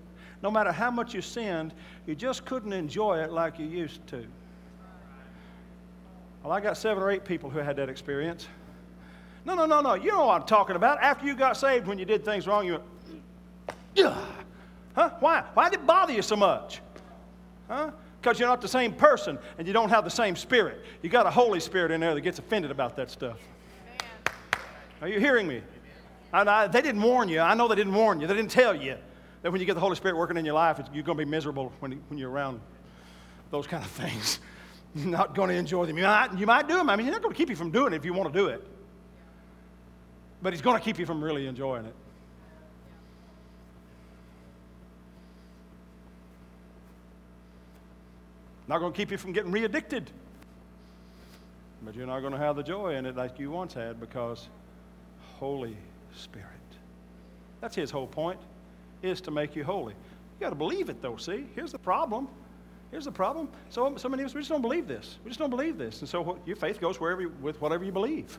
no 0.42 0.50
matter 0.50 0.72
how 0.72 0.90
much 0.90 1.14
you 1.14 1.22
sinned, 1.22 1.72
you 2.06 2.14
just 2.14 2.44
couldn't 2.44 2.72
enjoy 2.72 3.18
it 3.20 3.32
like 3.32 3.58
you 3.58 3.66
used 3.66 4.06
to. 4.08 4.26
Well, 6.42 6.52
I 6.52 6.60
got 6.60 6.76
seven 6.76 7.02
or 7.02 7.10
eight 7.10 7.24
people 7.24 7.50
who 7.50 7.58
had 7.58 7.76
that 7.76 7.88
experience. 7.88 8.46
No, 9.44 9.54
no, 9.54 9.66
no, 9.66 9.80
no. 9.80 9.94
You 9.94 10.10
know 10.10 10.26
what 10.26 10.40
I'm 10.42 10.46
talking 10.46 10.76
about. 10.76 11.00
After 11.00 11.26
you 11.26 11.34
got 11.34 11.56
saved, 11.56 11.86
when 11.86 11.98
you 11.98 12.04
did 12.04 12.24
things 12.24 12.46
wrong, 12.46 12.66
you 12.66 12.72
went, 12.72 12.84
Ugh. 13.98 14.28
huh? 14.94 15.10
Why? 15.20 15.44
Why 15.54 15.70
did 15.70 15.80
it 15.80 15.86
bother 15.86 16.12
you 16.12 16.22
so 16.22 16.36
much? 16.36 16.80
Huh? 17.68 17.90
Because 18.26 18.40
you're 18.40 18.48
not 18.48 18.60
the 18.60 18.66
same 18.66 18.92
person 18.92 19.38
and 19.56 19.68
you 19.68 19.72
don't 19.72 19.88
have 19.88 20.02
the 20.02 20.10
same 20.10 20.34
spirit. 20.34 20.84
You 21.00 21.08
got 21.08 21.26
a 21.26 21.30
Holy 21.30 21.60
Spirit 21.60 21.92
in 21.92 22.00
there 22.00 22.12
that 22.12 22.22
gets 22.22 22.40
offended 22.40 22.72
about 22.72 22.96
that 22.96 23.08
stuff. 23.08 23.36
Are 25.00 25.06
you 25.06 25.20
hearing 25.20 25.46
me? 25.46 25.62
I, 26.32 26.66
they 26.66 26.82
didn't 26.82 27.02
warn 27.02 27.28
you. 27.28 27.38
I 27.38 27.54
know 27.54 27.68
they 27.68 27.76
didn't 27.76 27.94
warn 27.94 28.20
you. 28.20 28.26
They 28.26 28.34
didn't 28.34 28.50
tell 28.50 28.74
you 28.74 28.96
that 29.42 29.52
when 29.52 29.60
you 29.60 29.64
get 29.64 29.74
the 29.74 29.80
Holy 29.80 29.94
Spirit 29.94 30.16
working 30.16 30.36
in 30.36 30.44
your 30.44 30.54
life, 30.54 30.80
you're 30.92 31.04
going 31.04 31.16
to 31.16 31.24
be 31.24 31.30
miserable 31.30 31.72
when, 31.78 32.02
when 32.08 32.18
you're 32.18 32.30
around 32.30 32.60
those 33.52 33.68
kind 33.68 33.84
of 33.84 33.90
things. 33.92 34.40
You're 34.96 35.06
not 35.18 35.36
going 35.36 35.50
to 35.50 35.54
enjoy 35.54 35.86
them. 35.86 35.96
You 35.96 36.02
might, 36.02 36.36
you 36.36 36.46
might 36.46 36.66
do 36.66 36.74
them. 36.74 36.90
I 36.90 36.96
mean, 36.96 37.06
he's 37.06 37.12
not 37.12 37.22
going 37.22 37.32
to 37.32 37.38
keep 37.38 37.48
you 37.48 37.54
from 37.56 37.70
doing 37.70 37.92
it 37.92 37.96
if 37.96 38.04
you 38.04 38.12
want 38.12 38.32
to 38.32 38.36
do 38.36 38.48
it. 38.48 38.66
But 40.42 40.52
he's 40.52 40.62
going 40.62 40.76
to 40.76 40.84
keep 40.84 40.98
you 40.98 41.06
from 41.06 41.22
really 41.22 41.46
enjoying 41.46 41.84
it. 41.84 41.94
Not 48.68 48.78
going 48.78 48.92
to 48.92 48.96
keep 48.96 49.10
you 49.10 49.18
from 49.18 49.32
getting 49.32 49.52
re 49.52 49.64
addicted. 49.64 50.10
But 51.82 51.94
you're 51.94 52.06
not 52.06 52.20
going 52.20 52.32
to 52.32 52.38
have 52.38 52.56
the 52.56 52.62
joy 52.62 52.96
in 52.96 53.06
it 53.06 53.16
like 53.16 53.38
you 53.38 53.50
once 53.50 53.74
had 53.74 54.00
because 54.00 54.48
Holy 55.38 55.76
Spirit. 56.14 56.46
That's 57.60 57.76
his 57.76 57.90
whole 57.90 58.06
point, 58.06 58.40
is 59.02 59.20
to 59.22 59.30
make 59.30 59.54
you 59.54 59.64
holy. 59.64 59.92
You 59.94 60.40
got 60.40 60.50
to 60.50 60.56
believe 60.56 60.88
it, 60.88 61.00
though, 61.00 61.16
see? 61.16 61.46
Here's 61.54 61.72
the 61.72 61.78
problem. 61.78 62.28
Here's 62.90 63.04
the 63.04 63.12
problem. 63.12 63.48
So, 63.70 63.96
so 63.96 64.08
many 64.08 64.22
of 64.22 64.28
us, 64.28 64.34
we 64.34 64.40
just 64.40 64.50
don't 64.50 64.62
believe 64.62 64.86
this. 64.86 65.18
We 65.24 65.30
just 65.30 65.38
don't 65.38 65.50
believe 65.50 65.78
this. 65.78 66.00
And 66.00 66.08
so 66.08 66.22
what, 66.22 66.46
your 66.46 66.56
faith 66.56 66.80
goes 66.80 67.00
wherever 67.00 67.22
you, 67.22 67.32
with 67.40 67.60
whatever 67.60 67.84
you 67.84 67.92
believe. 67.92 68.38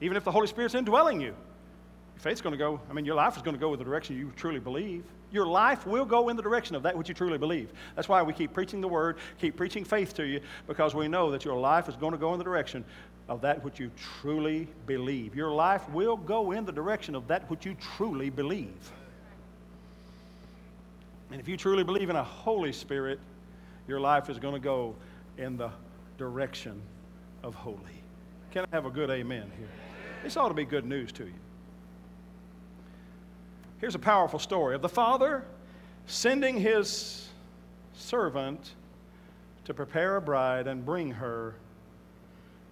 Even 0.00 0.16
if 0.16 0.24
the 0.24 0.32
Holy 0.32 0.46
Spirit's 0.46 0.74
indwelling 0.74 1.20
you, 1.20 1.28
your 1.28 2.20
faith's 2.20 2.40
going 2.40 2.52
to 2.52 2.58
go, 2.58 2.80
I 2.88 2.92
mean, 2.92 3.04
your 3.04 3.14
life 3.14 3.36
is 3.36 3.42
going 3.42 3.54
to 3.54 3.60
go 3.60 3.68
with 3.68 3.78
the 3.78 3.84
direction 3.84 4.16
you 4.16 4.32
truly 4.36 4.60
believe. 4.60 5.04
Your 5.30 5.46
life 5.46 5.86
will 5.86 6.04
go 6.04 6.28
in 6.28 6.36
the 6.36 6.42
direction 6.42 6.74
of 6.74 6.82
that 6.84 6.96
which 6.96 7.08
you 7.08 7.14
truly 7.14 7.38
believe. 7.38 7.70
That's 7.94 8.08
why 8.08 8.22
we 8.22 8.32
keep 8.32 8.52
preaching 8.52 8.80
the 8.80 8.88
word, 8.88 9.18
keep 9.38 9.56
preaching 9.56 9.84
faith 9.84 10.14
to 10.14 10.24
you, 10.24 10.40
because 10.66 10.94
we 10.94 11.06
know 11.08 11.30
that 11.30 11.44
your 11.44 11.58
life 11.58 11.88
is 11.88 11.96
going 11.96 12.12
to 12.12 12.18
go 12.18 12.32
in 12.32 12.38
the 12.38 12.44
direction 12.44 12.84
of 13.28 13.42
that 13.42 13.62
which 13.62 13.78
you 13.78 13.90
truly 14.20 14.66
believe. 14.86 15.34
Your 15.34 15.50
life 15.50 15.88
will 15.90 16.16
go 16.16 16.52
in 16.52 16.64
the 16.64 16.72
direction 16.72 17.14
of 17.14 17.28
that 17.28 17.48
which 17.50 17.66
you 17.66 17.76
truly 17.96 18.30
believe. 18.30 18.92
And 21.30 21.40
if 21.40 21.46
you 21.46 21.58
truly 21.58 21.84
believe 21.84 22.08
in 22.08 22.16
a 22.16 22.24
Holy 22.24 22.72
Spirit, 22.72 23.20
your 23.86 24.00
life 24.00 24.30
is 24.30 24.38
going 24.38 24.54
to 24.54 24.60
go 24.60 24.94
in 25.36 25.58
the 25.58 25.70
direction 26.16 26.80
of 27.42 27.54
holy. 27.54 27.78
Can 28.50 28.64
I 28.72 28.74
have 28.74 28.86
a 28.86 28.90
good 28.90 29.10
amen 29.10 29.50
here? 29.58 29.68
This 30.22 30.38
ought 30.38 30.48
to 30.48 30.54
be 30.54 30.64
good 30.64 30.86
news 30.86 31.12
to 31.12 31.24
you. 31.24 31.34
Here's 33.80 33.94
a 33.94 34.00
powerful 34.00 34.38
story 34.38 34.74
of 34.74 34.82
the 34.82 34.88
Father 34.88 35.44
sending 36.06 36.58
his 36.58 37.28
servant 37.94 38.72
to 39.66 39.74
prepare 39.74 40.16
a 40.16 40.20
bride 40.20 40.66
and 40.66 40.84
bring 40.84 41.12
her 41.12 41.54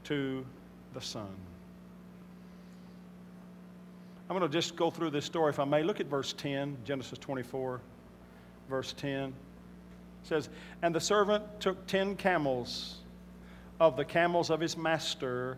to 0.05 0.45
the 0.95 1.01
Son. 1.01 1.29
I'm 4.29 4.37
going 4.37 4.51
to 4.51 4.59
just 4.59 4.75
go 4.75 4.91
through 4.91 5.11
this 5.11 5.25
story, 5.25 5.51
if 5.51 5.61
I 5.61 5.65
may. 5.65 5.85
Look 5.85 6.01
at 6.01 6.07
verse 6.07 6.33
10, 6.33 6.79
Genesis 6.85 7.19
24, 7.19 7.81
verse 8.69 8.93
10 8.95 9.33
says, 10.25 10.49
And 10.83 10.93
the 10.93 11.01
servant 11.01 11.45
took 11.61 11.87
ten 11.87 12.17
camels 12.17 12.97
of 13.79 13.97
the 13.97 14.05
camels 14.05 14.51
of 14.51 14.61
his 14.61 14.77
master 14.77 15.57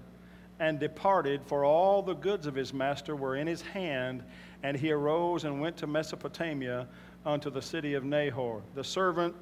and 0.61 0.79
departed, 0.79 1.41
for 1.47 1.65
all 1.65 2.03
the 2.03 2.15
goods 2.15 2.47
of 2.47 2.55
his 2.55 2.75
master 2.75 3.17
were 3.17 3.37
in 3.37 3.47
his 3.47 3.63
hand. 3.63 4.23
And 4.63 4.77
he 4.77 4.91
arose 4.91 5.45
and 5.45 5.61
went 5.61 5.77
to 5.79 5.87
Mesopotamia 5.87 6.87
unto 7.25 7.51
the 7.51 7.63
city 7.63 7.95
of 7.95 8.05
Nahor. 8.05 8.63
The 8.75 8.85
servant 8.85 9.35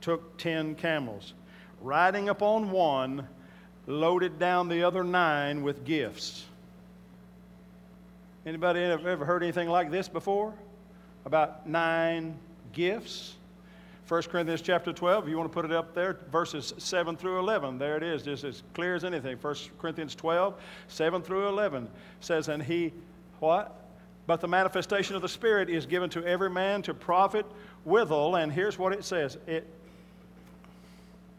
took 0.00 0.36
ten 0.38 0.74
camels, 0.74 1.34
riding 1.80 2.28
upon 2.28 2.70
one, 2.70 3.26
loaded 3.86 4.38
down 4.38 4.68
the 4.68 4.82
other 4.82 5.04
nine 5.04 5.62
with 5.62 5.84
gifts. 5.84 6.44
Anybody 8.46 8.80
ever 8.80 9.24
heard 9.24 9.42
anything 9.42 9.68
like 9.68 9.90
this 9.90 10.08
before? 10.08 10.54
About 11.24 11.68
nine 11.68 12.38
gifts? 12.72 13.34
1 14.08 14.22
Corinthians 14.22 14.62
chapter 14.62 14.90
12, 14.90 15.24
if 15.24 15.30
you 15.30 15.36
want 15.36 15.50
to 15.50 15.54
put 15.54 15.66
it 15.66 15.72
up 15.72 15.94
there, 15.94 16.18
verses 16.32 16.72
7 16.78 17.14
through 17.14 17.38
11. 17.40 17.76
There 17.76 17.94
it 17.96 18.02
is, 18.02 18.22
just 18.22 18.42
as 18.44 18.62
clear 18.72 18.94
as 18.94 19.04
anything. 19.04 19.36
1 19.36 19.54
Corinthians 19.78 20.14
12, 20.14 20.54
7 20.88 21.20
through 21.20 21.48
11 21.48 21.86
says, 22.20 22.48
And 22.48 22.62
he, 22.62 22.94
what? 23.40 23.77
But 24.28 24.42
the 24.42 24.46
manifestation 24.46 25.16
of 25.16 25.22
the 25.22 25.28
Spirit 25.28 25.70
is 25.70 25.86
given 25.86 26.10
to 26.10 26.24
every 26.24 26.50
man 26.50 26.82
to 26.82 26.92
profit 26.92 27.46
withal. 27.84 28.36
And 28.36 28.52
here's 28.52 28.78
what 28.78 28.92
it 28.92 29.04
says. 29.04 29.38
It, 29.46 29.66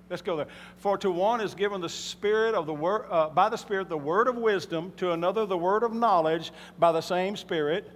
Let's 0.10 0.24
go 0.24 0.36
there. 0.36 0.48
For 0.77 0.98
to 0.98 1.12
one 1.12 1.39
is 1.39 1.53
given 1.53 1.81
the 1.81 1.88
Spirit 1.88 2.55
of 2.55 2.65
the 2.65 2.74
word, 2.74 3.05
uh, 3.12 3.29
by 3.29 3.48
the 3.48 3.58
Spirit 3.58 3.89
the 3.89 3.98
word 3.98 4.27
of 4.27 4.38
wisdom, 4.38 4.91
to 4.98 5.12
another 5.12 5.46
the 5.46 5.55
word 5.55 5.84
of 5.84 5.93
knowledge 5.93 6.51
by 6.79 6.91
the 6.91 7.01
same 7.01 7.38
Spirit 7.38 7.91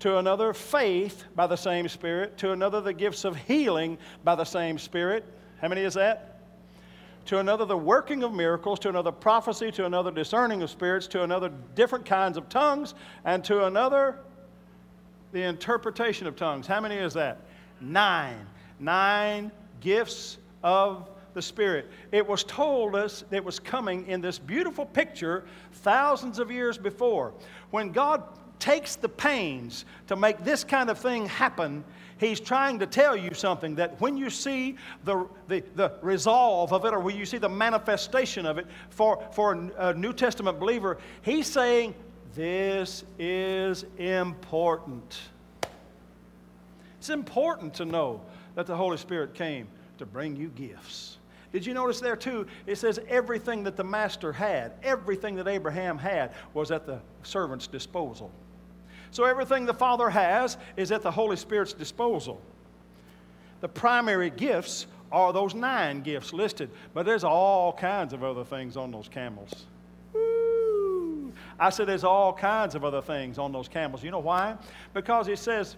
to 0.00 0.16
another 0.16 0.54
faith 0.54 1.24
by 1.36 1.46
the 1.46 1.56
same 1.56 1.86
Spirit, 1.86 2.38
to 2.38 2.52
another 2.52 2.80
the 2.80 2.92
gifts 2.92 3.24
of 3.24 3.36
healing 3.36 3.98
by 4.24 4.34
the 4.34 4.44
same 4.44 4.78
Spirit. 4.78 5.24
How 5.60 5.68
many 5.68 5.82
is 5.82 5.94
that? 5.94 6.29
To 7.26 7.38
another 7.38 7.64
the 7.64 7.76
working 7.76 8.22
of 8.22 8.32
miracles, 8.32 8.78
to 8.80 8.88
another 8.88 9.12
prophecy, 9.12 9.70
to 9.72 9.86
another 9.86 10.10
discerning 10.10 10.62
of 10.62 10.70
spirits, 10.70 11.06
to 11.08 11.22
another 11.22 11.52
different 11.74 12.04
kinds 12.04 12.36
of 12.36 12.48
tongues, 12.48 12.94
and 13.24 13.44
to 13.44 13.66
another 13.66 14.18
the 15.32 15.42
interpretation 15.42 16.26
of 16.26 16.34
tongues. 16.34 16.66
How 16.66 16.80
many 16.80 16.96
is 16.96 17.14
that? 17.14 17.38
Nine. 17.80 18.46
Nine 18.78 19.52
gifts 19.80 20.38
of 20.62 21.08
the 21.34 21.42
Spirit. 21.42 21.88
It 22.10 22.26
was 22.26 22.42
told 22.42 22.96
us 22.96 23.24
it 23.30 23.44
was 23.44 23.60
coming 23.60 24.06
in 24.08 24.20
this 24.20 24.38
beautiful 24.38 24.84
picture 24.86 25.44
thousands 25.72 26.38
of 26.38 26.50
years 26.50 26.76
before. 26.76 27.32
When 27.70 27.92
God 27.92 28.24
takes 28.58 28.96
the 28.96 29.08
pains 29.08 29.84
to 30.08 30.16
make 30.16 30.38
this 30.44 30.64
kind 30.64 30.90
of 30.90 30.98
thing 30.98 31.26
happen, 31.26 31.84
he's 32.20 32.38
trying 32.38 32.78
to 32.78 32.86
tell 32.86 33.16
you 33.16 33.32
something 33.34 33.74
that 33.76 34.00
when 34.00 34.16
you 34.16 34.30
see 34.30 34.76
the, 35.04 35.26
the, 35.48 35.64
the 35.74 35.92
resolve 36.02 36.72
of 36.72 36.84
it 36.84 36.92
or 36.92 37.00
when 37.00 37.16
you 37.16 37.24
see 37.24 37.38
the 37.38 37.48
manifestation 37.48 38.44
of 38.46 38.58
it 38.58 38.66
for, 38.90 39.26
for 39.32 39.70
a 39.78 39.94
New 39.94 40.12
Testament 40.12 40.60
believer, 40.60 40.98
he's 41.22 41.46
saying, 41.46 41.94
This 42.34 43.04
is 43.18 43.86
important. 43.96 45.18
It's 46.98 47.10
important 47.10 47.72
to 47.74 47.86
know 47.86 48.20
that 48.54 48.66
the 48.66 48.76
Holy 48.76 48.98
Spirit 48.98 49.34
came 49.34 49.66
to 49.96 50.04
bring 50.04 50.36
you 50.36 50.48
gifts. 50.48 51.16
Did 51.52 51.66
you 51.66 51.74
notice 51.74 51.98
there 51.98 52.16
too? 52.16 52.46
It 52.66 52.76
says 52.76 53.00
everything 53.08 53.64
that 53.64 53.76
the 53.76 53.82
master 53.82 54.32
had, 54.32 54.72
everything 54.82 55.34
that 55.36 55.48
Abraham 55.48 55.98
had, 55.98 56.32
was 56.54 56.70
at 56.70 56.86
the 56.86 57.00
servant's 57.22 57.66
disposal. 57.66 58.30
So 59.10 59.24
everything 59.24 59.66
the 59.66 59.74
Father 59.74 60.08
has 60.10 60.56
is 60.76 60.92
at 60.92 61.02
the 61.02 61.10
Holy 61.10 61.36
Spirit's 61.36 61.72
disposal. 61.72 62.40
The 63.60 63.68
primary 63.68 64.30
gifts 64.30 64.86
are 65.12 65.32
those 65.32 65.54
nine 65.54 66.02
gifts 66.02 66.32
listed, 66.32 66.70
but 66.94 67.04
there's 67.04 67.24
all 67.24 67.72
kinds 67.72 68.12
of 68.12 68.22
other 68.22 68.44
things 68.44 68.76
on 68.76 68.90
those 68.90 69.08
camels. 69.08 69.66
I 71.58 71.68
said 71.68 71.86
there's 71.86 72.04
all 72.04 72.32
kinds 72.32 72.74
of 72.74 72.84
other 72.84 73.02
things 73.02 73.38
on 73.38 73.52
those 73.52 73.68
camels. 73.68 74.02
You 74.02 74.10
know 74.10 74.20
why? 74.20 74.56
Because 74.94 75.28
it 75.28 75.38
says 75.38 75.76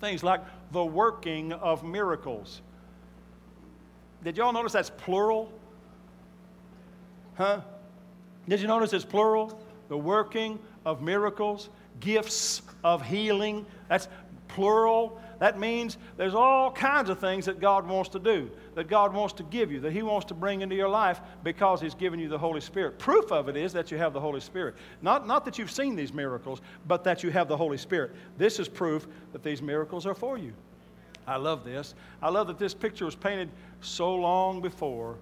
things 0.00 0.22
like 0.22 0.40
the 0.70 0.84
working 0.84 1.52
of 1.52 1.84
miracles. 1.84 2.62
Did 4.24 4.36
y'all 4.36 4.52
notice 4.52 4.72
that's 4.72 4.90
plural? 4.90 5.52
Huh? 7.34 7.60
Did 8.48 8.60
you 8.60 8.68
notice 8.68 8.92
it's 8.92 9.04
plural? 9.04 9.60
The 9.88 9.98
working 9.98 10.58
of 10.86 11.02
miracles 11.02 11.68
gifts 12.02 12.60
of 12.84 13.02
healing. 13.02 13.64
That's 13.88 14.08
plural. 14.48 15.20
That 15.38 15.58
means 15.58 15.98
there's 16.16 16.34
all 16.34 16.70
kinds 16.70 17.10
of 17.10 17.18
things 17.18 17.46
that 17.46 17.58
God 17.58 17.86
wants 17.88 18.10
to 18.10 18.18
do, 18.18 18.50
that 18.74 18.86
God 18.86 19.12
wants 19.12 19.32
to 19.34 19.42
give 19.44 19.72
you, 19.72 19.80
that 19.80 19.92
He 19.92 20.02
wants 20.02 20.26
to 20.26 20.34
bring 20.34 20.60
into 20.60 20.76
your 20.76 20.88
life 20.88 21.20
because 21.42 21.80
He's 21.80 21.94
given 21.94 22.20
you 22.20 22.28
the 22.28 22.38
Holy 22.38 22.60
Spirit. 22.60 22.98
Proof 22.98 23.32
of 23.32 23.48
it 23.48 23.56
is 23.56 23.72
that 23.72 23.90
you 23.90 23.98
have 23.98 24.12
the 24.12 24.20
Holy 24.20 24.40
Spirit. 24.40 24.76
Not, 25.00 25.26
not 25.26 25.44
that 25.46 25.58
you've 25.58 25.70
seen 25.70 25.96
these 25.96 26.12
miracles, 26.12 26.60
but 26.86 27.02
that 27.04 27.22
you 27.22 27.30
have 27.30 27.48
the 27.48 27.56
Holy 27.56 27.78
Spirit. 27.78 28.12
This 28.38 28.60
is 28.60 28.68
proof 28.68 29.08
that 29.32 29.42
these 29.42 29.62
miracles 29.62 30.06
are 30.06 30.14
for 30.14 30.38
you. 30.38 30.52
I 31.26 31.36
love 31.36 31.64
this. 31.64 31.94
I 32.20 32.28
love 32.28 32.46
that 32.48 32.58
this 32.58 32.74
picture 32.74 33.04
was 33.04 33.14
painted 33.14 33.48
so 33.80 34.14
long 34.14 34.60
before 34.60 35.16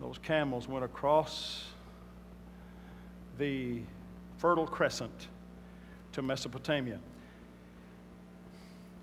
those 0.00 0.18
camels 0.18 0.68
went 0.68 0.84
across 0.84 1.64
the 3.38 3.80
Fertile 4.38 4.66
Crescent 4.66 5.28
to 6.16 6.22
Mesopotamia. 6.22 6.98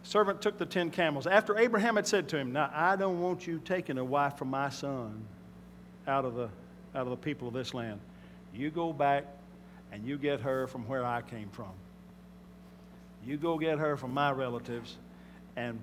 Servant 0.01 0.41
took 0.41 0.57
the 0.57 0.65
ten 0.65 0.89
camels. 0.89 1.27
After 1.27 1.57
Abraham 1.57 1.95
had 1.95 2.07
said 2.07 2.27
to 2.29 2.37
him, 2.37 2.51
Now 2.51 2.71
I 2.73 2.95
don't 2.95 3.21
want 3.21 3.45
you 3.47 3.61
taking 3.63 3.99
a 3.99 4.03
wife 4.03 4.37
from 4.37 4.49
my 4.49 4.69
son 4.69 5.23
out 6.07 6.25
of 6.25 6.33
the, 6.33 6.49
out 6.95 7.03
of 7.03 7.09
the 7.11 7.15
people 7.17 7.47
of 7.47 7.53
this 7.53 7.73
land. 7.73 7.99
You 8.51 8.71
go 8.71 8.91
back 8.91 9.25
and 9.91 10.03
you 10.03 10.17
get 10.17 10.41
her 10.41 10.65
from 10.67 10.87
where 10.87 11.05
I 11.05 11.21
came 11.21 11.49
from. 11.49 11.71
You 13.23 13.37
go 13.37 13.59
get 13.59 13.77
her 13.77 13.95
from 13.95 14.11
my 14.11 14.31
relatives 14.31 14.97
and 15.55 15.79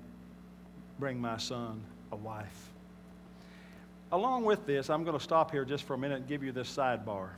bring 0.98 1.20
my 1.20 1.36
son 1.36 1.80
a 2.10 2.16
wife. 2.16 2.70
Along 4.10 4.44
with 4.44 4.66
this, 4.66 4.90
I'm 4.90 5.04
going 5.04 5.16
to 5.16 5.22
stop 5.22 5.52
here 5.52 5.64
just 5.64 5.84
for 5.84 5.94
a 5.94 5.98
minute 5.98 6.16
and 6.16 6.26
give 6.26 6.42
you 6.42 6.50
this 6.50 6.68
sidebar. 6.76 7.28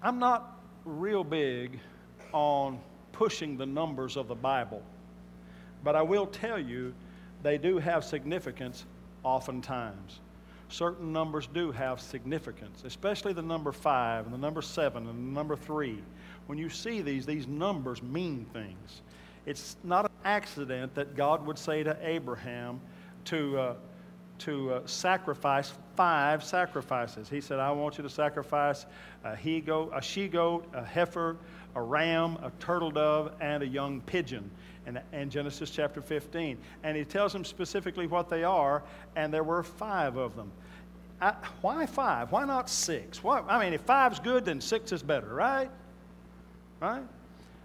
I'm 0.00 0.20
not 0.20 0.53
real 0.84 1.24
big 1.24 1.78
on 2.32 2.80
pushing 3.12 3.56
the 3.56 3.66
numbers 3.66 4.16
of 4.16 4.28
the 4.28 4.34
Bible, 4.34 4.82
but 5.82 5.94
I 5.94 6.02
will 6.02 6.26
tell 6.26 6.58
you 6.58 6.94
they 7.42 7.58
do 7.58 7.78
have 7.78 8.04
significance 8.04 8.84
oftentimes. 9.22 10.20
Certain 10.68 11.12
numbers 11.12 11.46
do 11.46 11.70
have 11.70 12.00
significance, 12.00 12.82
especially 12.84 13.32
the 13.32 13.42
number 13.42 13.70
five 13.70 14.24
and 14.24 14.34
the 14.34 14.38
number 14.38 14.62
seven 14.62 15.06
and 15.06 15.28
the 15.30 15.34
number 15.34 15.54
three. 15.54 16.02
When 16.46 16.58
you 16.58 16.68
see 16.68 17.00
these, 17.00 17.26
these 17.26 17.46
numbers 17.46 18.02
mean 18.02 18.46
things. 18.52 19.02
It's 19.46 19.76
not 19.84 20.06
an 20.06 20.10
accident 20.24 20.94
that 20.94 21.14
God 21.14 21.46
would 21.46 21.58
say 21.58 21.82
to 21.82 21.96
Abraham 22.02 22.80
to, 23.26 23.58
uh, 23.58 23.74
to 24.40 24.74
uh, 24.74 24.80
sacrifice 24.86 25.72
five 25.96 26.42
sacrifices. 26.42 27.28
He 27.28 27.40
said, 27.40 27.58
I 27.58 27.70
want 27.70 27.98
you 27.98 28.02
to 28.02 28.10
sacrifice 28.10 28.86
a 29.22 29.36
he 29.36 29.60
goat, 29.60 29.92
a 29.94 30.02
she 30.02 30.28
goat, 30.28 30.66
a 30.74 30.84
heifer, 30.84 31.36
a 31.74 31.82
ram, 31.82 32.36
a 32.42 32.50
turtle 32.60 32.90
dove, 32.90 33.32
and 33.40 33.62
a 33.62 33.66
young 33.66 34.00
pigeon. 34.02 34.50
In, 34.86 35.00
in 35.12 35.30
Genesis 35.30 35.70
chapter 35.70 36.02
15. 36.02 36.58
And 36.82 36.94
he 36.94 37.04
tells 37.04 37.32
them 37.32 37.42
specifically 37.42 38.06
what 38.06 38.28
they 38.28 38.44
are, 38.44 38.82
and 39.16 39.32
there 39.32 39.42
were 39.42 39.62
five 39.62 40.18
of 40.18 40.36
them. 40.36 40.52
I, 41.22 41.34
why 41.62 41.86
five? 41.86 42.32
Why 42.32 42.44
not 42.44 42.68
six? 42.68 43.22
Why, 43.22 43.40
I 43.48 43.64
mean, 43.64 43.72
if 43.72 43.80
five's 43.80 44.20
good, 44.20 44.44
then 44.44 44.60
six 44.60 44.92
is 44.92 45.02
better, 45.02 45.32
right? 45.32 45.70
Right? 46.80 47.02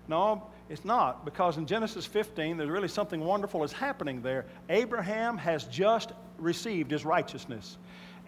No, 0.07 0.47
it's 0.69 0.85
not, 0.85 1.25
because 1.25 1.57
in 1.57 1.65
Genesis 1.65 2.05
15, 2.05 2.57
there's 2.57 2.69
really 2.69 2.87
something 2.87 3.21
wonderful 3.21 3.63
is 3.63 3.73
happening 3.73 4.21
there. 4.21 4.45
Abraham 4.69 5.37
has 5.37 5.63
just 5.65 6.11
received 6.37 6.91
his 6.91 7.03
righteousness. 7.03 7.77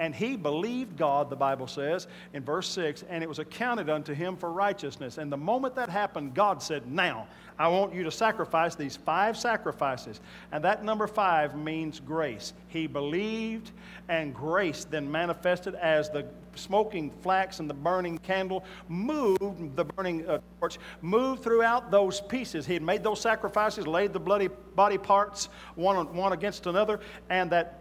And 0.01 0.15
he 0.15 0.35
believed 0.35 0.97
God, 0.97 1.29
the 1.29 1.35
Bible 1.35 1.67
says 1.67 2.07
in 2.33 2.43
verse 2.43 2.67
6, 2.69 3.03
and 3.07 3.23
it 3.23 3.29
was 3.29 3.37
accounted 3.37 3.87
unto 3.87 4.15
him 4.15 4.35
for 4.35 4.51
righteousness. 4.51 5.19
And 5.19 5.31
the 5.31 5.37
moment 5.37 5.75
that 5.75 5.89
happened, 5.89 6.33
God 6.33 6.63
said, 6.63 6.91
Now, 6.91 7.27
I 7.59 7.67
want 7.67 7.93
you 7.93 8.01
to 8.05 8.09
sacrifice 8.09 8.73
these 8.73 8.97
five 8.97 9.37
sacrifices. 9.37 10.19
And 10.51 10.63
that 10.63 10.83
number 10.83 11.05
five 11.05 11.55
means 11.55 11.99
grace. 11.99 12.53
He 12.67 12.87
believed, 12.87 13.69
and 14.09 14.33
grace 14.33 14.85
then 14.85 15.11
manifested 15.11 15.75
as 15.75 16.09
the 16.09 16.25
smoking 16.55 17.11
flax 17.21 17.59
and 17.59 17.69
the 17.69 17.75
burning 17.75 18.17
candle 18.17 18.63
moved, 18.87 19.75
the 19.75 19.85
burning 19.85 20.27
uh, 20.27 20.39
torch 20.59 20.79
moved 21.03 21.43
throughout 21.43 21.91
those 21.91 22.21
pieces. 22.21 22.65
He 22.65 22.73
had 22.73 22.81
made 22.81 23.03
those 23.03 23.21
sacrifices, 23.21 23.85
laid 23.85 24.13
the 24.13 24.19
bloody 24.19 24.49
body 24.75 24.97
parts 24.97 25.49
one, 25.75 26.11
one 26.15 26.33
against 26.33 26.65
another, 26.65 26.99
and 27.29 27.51
that 27.51 27.80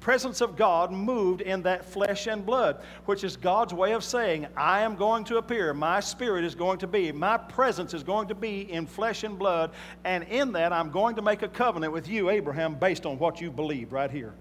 presence 0.00 0.40
of 0.40 0.56
God 0.56 0.92
moved 0.92 1.40
in 1.40 1.62
that 1.62 1.84
flesh 1.84 2.26
and 2.26 2.44
blood, 2.44 2.82
which 3.06 3.24
is 3.24 3.36
God's 3.36 3.74
way 3.74 3.92
of 3.92 4.04
saying, 4.04 4.46
I 4.56 4.80
am 4.80 4.96
going 4.96 5.24
to 5.24 5.38
appear. 5.38 5.74
My 5.74 6.00
spirit 6.00 6.44
is 6.44 6.54
going 6.54 6.78
to 6.78 6.86
be. 6.86 7.12
My 7.12 7.36
presence 7.36 7.94
is 7.94 8.02
going 8.02 8.28
to 8.28 8.34
be 8.34 8.70
in 8.70 8.86
flesh 8.86 9.24
and 9.24 9.38
blood. 9.38 9.72
And 10.04 10.24
in 10.24 10.52
that, 10.52 10.72
I'm 10.72 10.90
going 10.90 11.16
to 11.16 11.22
make 11.22 11.42
a 11.42 11.48
covenant 11.48 11.92
with 11.92 12.08
you, 12.08 12.30
Abraham, 12.30 12.74
based 12.74 13.06
on 13.06 13.18
what 13.18 13.40
you 13.40 13.50
believe 13.50 13.92
right 13.92 14.10
here. 14.10 14.34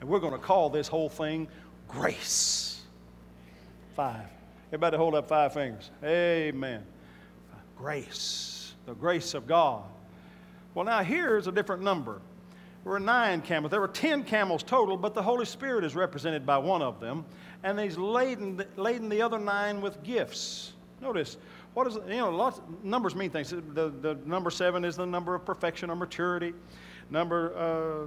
And 0.00 0.08
we're 0.08 0.20
going 0.20 0.32
to 0.32 0.38
call 0.38 0.70
this 0.70 0.88
whole 0.88 1.08
thing 1.08 1.48
grace. 1.88 2.80
Five. 3.94 4.26
Everybody 4.68 4.96
hold 4.96 5.14
up 5.14 5.28
five 5.28 5.52
fingers. 5.52 5.90
Amen. 6.02 6.82
Grace. 7.76 8.74
The 8.86 8.94
grace 8.94 9.34
of 9.34 9.46
God. 9.46 9.84
Well, 10.74 10.86
now 10.86 11.02
here's 11.02 11.46
a 11.46 11.52
different 11.52 11.82
number. 11.82 12.20
Were 12.84 12.98
nine 12.98 13.42
camels. 13.42 13.70
There 13.70 13.80
were 13.80 13.86
ten 13.86 14.24
camels 14.24 14.62
total, 14.64 14.96
but 14.96 15.14
the 15.14 15.22
Holy 15.22 15.44
Spirit 15.44 15.84
is 15.84 15.94
represented 15.94 16.44
by 16.44 16.58
one 16.58 16.82
of 16.82 16.98
them, 16.98 17.24
and 17.62 17.78
he's 17.78 17.96
laden, 17.96 18.64
laden 18.76 19.08
the 19.08 19.22
other 19.22 19.38
nine 19.38 19.80
with 19.80 20.02
gifts. 20.02 20.72
Notice, 21.00 21.36
what 21.74 21.86
is, 21.86 21.94
you 21.94 22.16
know, 22.16 22.30
lots, 22.30 22.60
numbers 22.82 23.14
mean 23.14 23.30
things. 23.30 23.50
The, 23.50 23.92
the 24.00 24.18
number 24.24 24.50
seven 24.50 24.84
is 24.84 24.96
the 24.96 25.06
number 25.06 25.34
of 25.34 25.44
perfection 25.44 25.90
or 25.90 25.96
maturity. 25.96 26.54
Number 27.08 27.56
uh, 27.56 28.06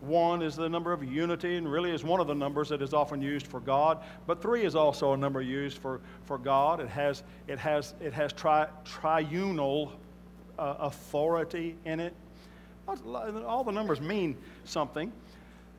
one 0.00 0.42
is 0.42 0.56
the 0.56 0.68
number 0.68 0.92
of 0.92 1.04
unity, 1.04 1.56
and 1.56 1.70
really 1.70 1.92
is 1.92 2.02
one 2.02 2.20
of 2.20 2.26
the 2.26 2.34
numbers 2.34 2.68
that 2.70 2.82
is 2.82 2.92
often 2.92 3.22
used 3.22 3.46
for 3.46 3.60
God. 3.60 4.02
But 4.26 4.42
three 4.42 4.64
is 4.64 4.74
also 4.74 5.12
a 5.12 5.16
number 5.16 5.40
used 5.40 5.78
for, 5.78 6.00
for 6.24 6.36
God. 6.36 6.80
It 6.80 6.88
has, 6.88 7.22
it 7.46 7.58
has, 7.60 7.94
it 8.00 8.12
has 8.12 8.32
tri, 8.32 8.66
triunal 8.84 9.92
uh, 10.58 10.74
authority 10.80 11.76
in 11.84 12.00
it. 12.00 12.12
All 12.88 13.64
the 13.64 13.72
numbers 13.72 14.00
mean 14.00 14.36
something. 14.64 15.12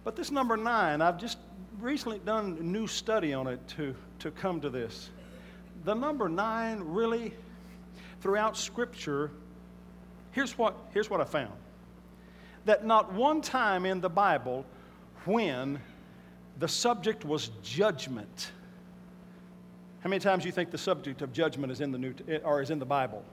But 0.03 0.15
this 0.15 0.31
number 0.31 0.57
nine, 0.57 1.01
I've 1.01 1.19
just 1.19 1.37
recently 1.79 2.19
done 2.19 2.57
a 2.59 2.63
new 2.63 2.87
study 2.87 3.33
on 3.33 3.47
it 3.47 3.65
to, 3.69 3.95
to 4.19 4.31
come 4.31 4.61
to 4.61 4.69
this. 4.69 5.09
The 5.83 5.93
number 5.93 6.27
nine 6.29 6.81
really, 6.81 7.33
throughout 8.21 8.57
Scripture, 8.57 9.31
here's 10.31 10.57
what, 10.57 10.75
here's 10.93 11.09
what 11.09 11.21
I 11.21 11.25
found 11.25 11.53
that 12.65 12.85
not 12.85 13.13
one 13.13 13.41
time 13.41 13.85
in 13.85 14.01
the 14.01 14.09
Bible 14.09 14.65
when 15.23 15.79
the 16.59 16.67
subject 16.67 17.23
was 17.23 17.49
judgment. 17.63 18.51
How 20.01 20.09
many 20.09 20.19
times 20.19 20.43
do 20.43 20.49
you 20.49 20.53
think 20.53 20.71
the 20.71 20.77
subject 20.77 21.21
of 21.21 21.31
judgment 21.31 21.71
is 21.71 21.79
in 21.79 21.91
the 21.91 21.97
New 21.97 22.13
or 22.43 22.61
is 22.61 22.69
in 22.69 22.79
the 22.79 22.85
Bible? 22.85 23.23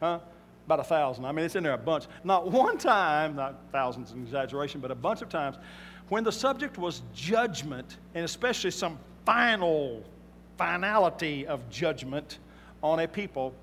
Huh? 0.00 0.20
About 0.66 0.80
a 0.80 0.84
thousand. 0.84 1.24
I 1.24 1.32
mean, 1.32 1.44
it's 1.44 1.56
in 1.56 1.64
there 1.64 1.72
a 1.72 1.78
bunch. 1.78 2.04
Not 2.24 2.50
one 2.50 2.78
time, 2.78 3.34
not 3.34 3.56
thousands 3.72 4.12
an 4.12 4.22
exaggeration, 4.22 4.80
but 4.80 4.90
a 4.90 4.94
bunch 4.94 5.22
of 5.22 5.28
times, 5.28 5.56
when 6.08 6.24
the 6.24 6.32
subject 6.32 6.78
was 6.78 7.02
judgment, 7.14 7.96
and 8.14 8.24
especially 8.24 8.70
some 8.70 8.98
final 9.24 10.04
finality 10.56 11.46
of 11.46 11.68
judgment 11.68 12.38
on 12.82 13.00
a 13.00 13.08
people, 13.08 13.54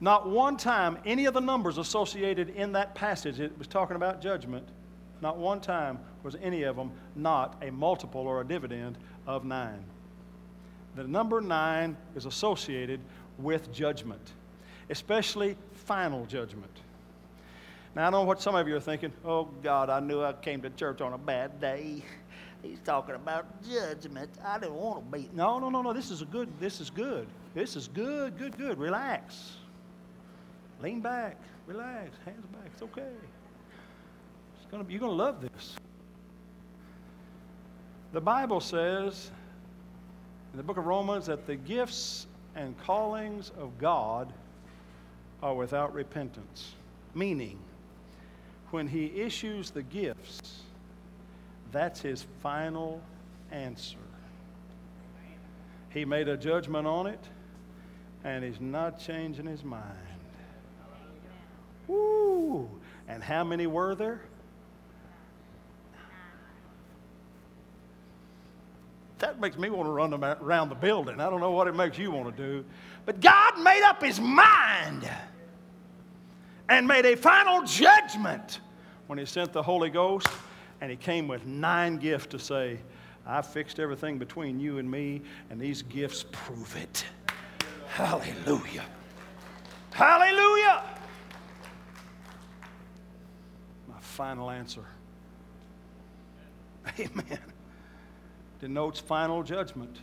not 0.00 0.28
one 0.28 0.56
time, 0.56 0.98
any 1.06 1.24
of 1.24 1.34
the 1.34 1.40
numbers 1.40 1.78
associated 1.78 2.50
in 2.50 2.72
that 2.72 2.94
passage, 2.94 3.40
it 3.40 3.56
was 3.56 3.66
talking 3.66 3.96
about 3.96 4.20
judgment, 4.20 4.66
not 5.22 5.38
one 5.38 5.60
time 5.60 5.98
was 6.22 6.36
any 6.42 6.64
of 6.64 6.76
them 6.76 6.90
not 7.16 7.56
a 7.62 7.70
multiple 7.70 8.22
or 8.22 8.40
a 8.40 8.44
dividend 8.44 8.98
of 9.26 9.44
nine. 9.44 9.82
The 10.96 11.04
number 11.04 11.40
nine 11.40 11.96
is 12.14 12.26
associated 12.26 13.00
with 13.38 13.72
judgment 13.72 14.32
especially 14.90 15.56
final 15.72 16.26
judgment. 16.26 16.70
Now, 17.94 18.08
I 18.08 18.10
know 18.10 18.22
what 18.24 18.40
some 18.40 18.54
of 18.54 18.66
you 18.66 18.76
are 18.76 18.80
thinking. 18.80 19.12
Oh, 19.24 19.44
God, 19.62 19.88
I 19.88 20.00
knew 20.00 20.22
I 20.22 20.32
came 20.32 20.60
to 20.62 20.70
church 20.70 21.00
on 21.00 21.12
a 21.12 21.18
bad 21.18 21.60
day. 21.60 22.02
He's 22.62 22.80
talking 22.80 23.14
about 23.14 23.46
judgment. 23.62 24.30
I 24.44 24.58
didn't 24.58 24.74
want 24.74 25.04
to 25.04 25.18
be. 25.18 25.28
No, 25.32 25.58
no, 25.58 25.68
no, 25.68 25.82
no. 25.82 25.92
This 25.92 26.10
is 26.10 26.22
a 26.22 26.24
good. 26.24 26.48
This 26.58 26.80
is 26.80 26.90
good. 26.90 27.26
This 27.54 27.76
is 27.76 27.88
good, 27.88 28.36
good, 28.38 28.56
good. 28.56 28.78
Relax. 28.78 29.52
Lean 30.80 31.00
back. 31.00 31.36
Relax. 31.66 32.10
Hands 32.24 32.46
back. 32.46 32.66
It's 32.72 32.82
okay. 32.82 33.12
It's 34.56 34.70
gonna, 34.70 34.84
you're 34.88 35.00
going 35.00 35.12
to 35.12 35.16
love 35.16 35.40
this. 35.40 35.76
The 38.12 38.20
Bible 38.20 38.60
says 38.60 39.30
in 40.52 40.56
the 40.56 40.62
book 40.62 40.78
of 40.78 40.86
Romans 40.86 41.26
that 41.26 41.46
the 41.46 41.56
gifts 41.56 42.26
and 42.54 42.78
callings 42.84 43.52
of 43.58 43.76
God 43.78 44.32
are 45.44 45.54
without 45.54 45.92
repentance. 45.92 46.72
Meaning, 47.14 47.58
when 48.70 48.88
he 48.88 49.12
issues 49.20 49.70
the 49.70 49.82
gifts, 49.82 50.62
that's 51.70 52.00
his 52.00 52.24
final 52.42 53.02
answer. 53.52 53.98
He 55.90 56.06
made 56.06 56.28
a 56.28 56.36
judgment 56.38 56.86
on 56.86 57.06
it, 57.06 57.20
and 58.24 58.42
he's 58.42 58.58
not 58.58 58.98
changing 58.98 59.44
his 59.44 59.62
mind. 59.62 59.82
Woo! 61.88 62.70
And 63.06 63.22
how 63.22 63.44
many 63.44 63.66
were 63.66 63.94
there? 63.94 64.22
That 69.18 69.38
makes 69.38 69.58
me 69.58 69.68
want 69.68 69.86
to 69.86 69.92
run 69.92 70.14
around 70.42 70.70
the 70.70 70.74
building. 70.74 71.20
I 71.20 71.28
don't 71.28 71.40
know 71.40 71.50
what 71.50 71.68
it 71.68 71.74
makes 71.76 71.98
you 71.98 72.10
want 72.10 72.34
to 72.34 72.42
do. 72.42 72.64
But 73.04 73.20
God 73.20 73.60
made 73.62 73.82
up 73.82 74.02
his 74.02 74.18
mind 74.18 75.06
and 76.68 76.86
made 76.86 77.04
a 77.06 77.16
final 77.16 77.62
judgment 77.62 78.60
when 79.06 79.18
he 79.18 79.24
sent 79.24 79.52
the 79.52 79.62
Holy 79.62 79.90
Ghost, 79.90 80.28
and 80.80 80.90
he 80.90 80.96
came 80.96 81.28
with 81.28 81.44
nine 81.46 81.98
gifts 81.98 82.26
to 82.28 82.38
say, 82.38 82.78
I 83.26 83.42
fixed 83.42 83.78
everything 83.78 84.18
between 84.18 84.60
you 84.60 84.78
and 84.78 84.90
me, 84.90 85.22
and 85.50 85.60
these 85.60 85.82
gifts 85.82 86.24
prove 86.30 86.76
it. 86.76 87.04
Hallelujah. 87.88 88.84
Hallelujah. 89.92 90.82
My 93.88 94.00
final 94.00 94.50
answer. 94.50 94.84
Amen. 96.98 97.38
Denotes 98.60 99.00
final 99.00 99.42
judgment, 99.42 99.98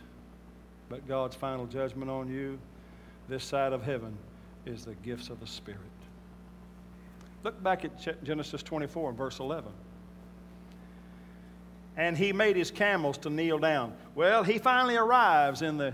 but 0.88 1.06
God's 1.06 1.36
final 1.36 1.66
judgment 1.66 2.10
on 2.10 2.28
you 2.28 2.58
this 3.28 3.44
side 3.44 3.72
of 3.72 3.82
heaven 3.82 4.16
is 4.66 4.84
the 4.84 4.94
gifts 4.96 5.28
of 5.28 5.40
the 5.40 5.46
Spirit. 5.46 5.80
Look 7.44 7.62
back 7.62 7.84
at 7.84 8.22
Genesis 8.22 8.62
24 8.62 9.10
and 9.10 9.18
verse 9.18 9.40
11. 9.40 9.70
And 11.96 12.16
he 12.16 12.32
made 12.32 12.56
his 12.56 12.70
camels 12.70 13.18
to 13.18 13.30
kneel 13.30 13.58
down. 13.58 13.92
Well, 14.14 14.44
he 14.44 14.58
finally 14.58 14.96
arrives 14.96 15.62
in 15.62 15.76
the 15.76 15.92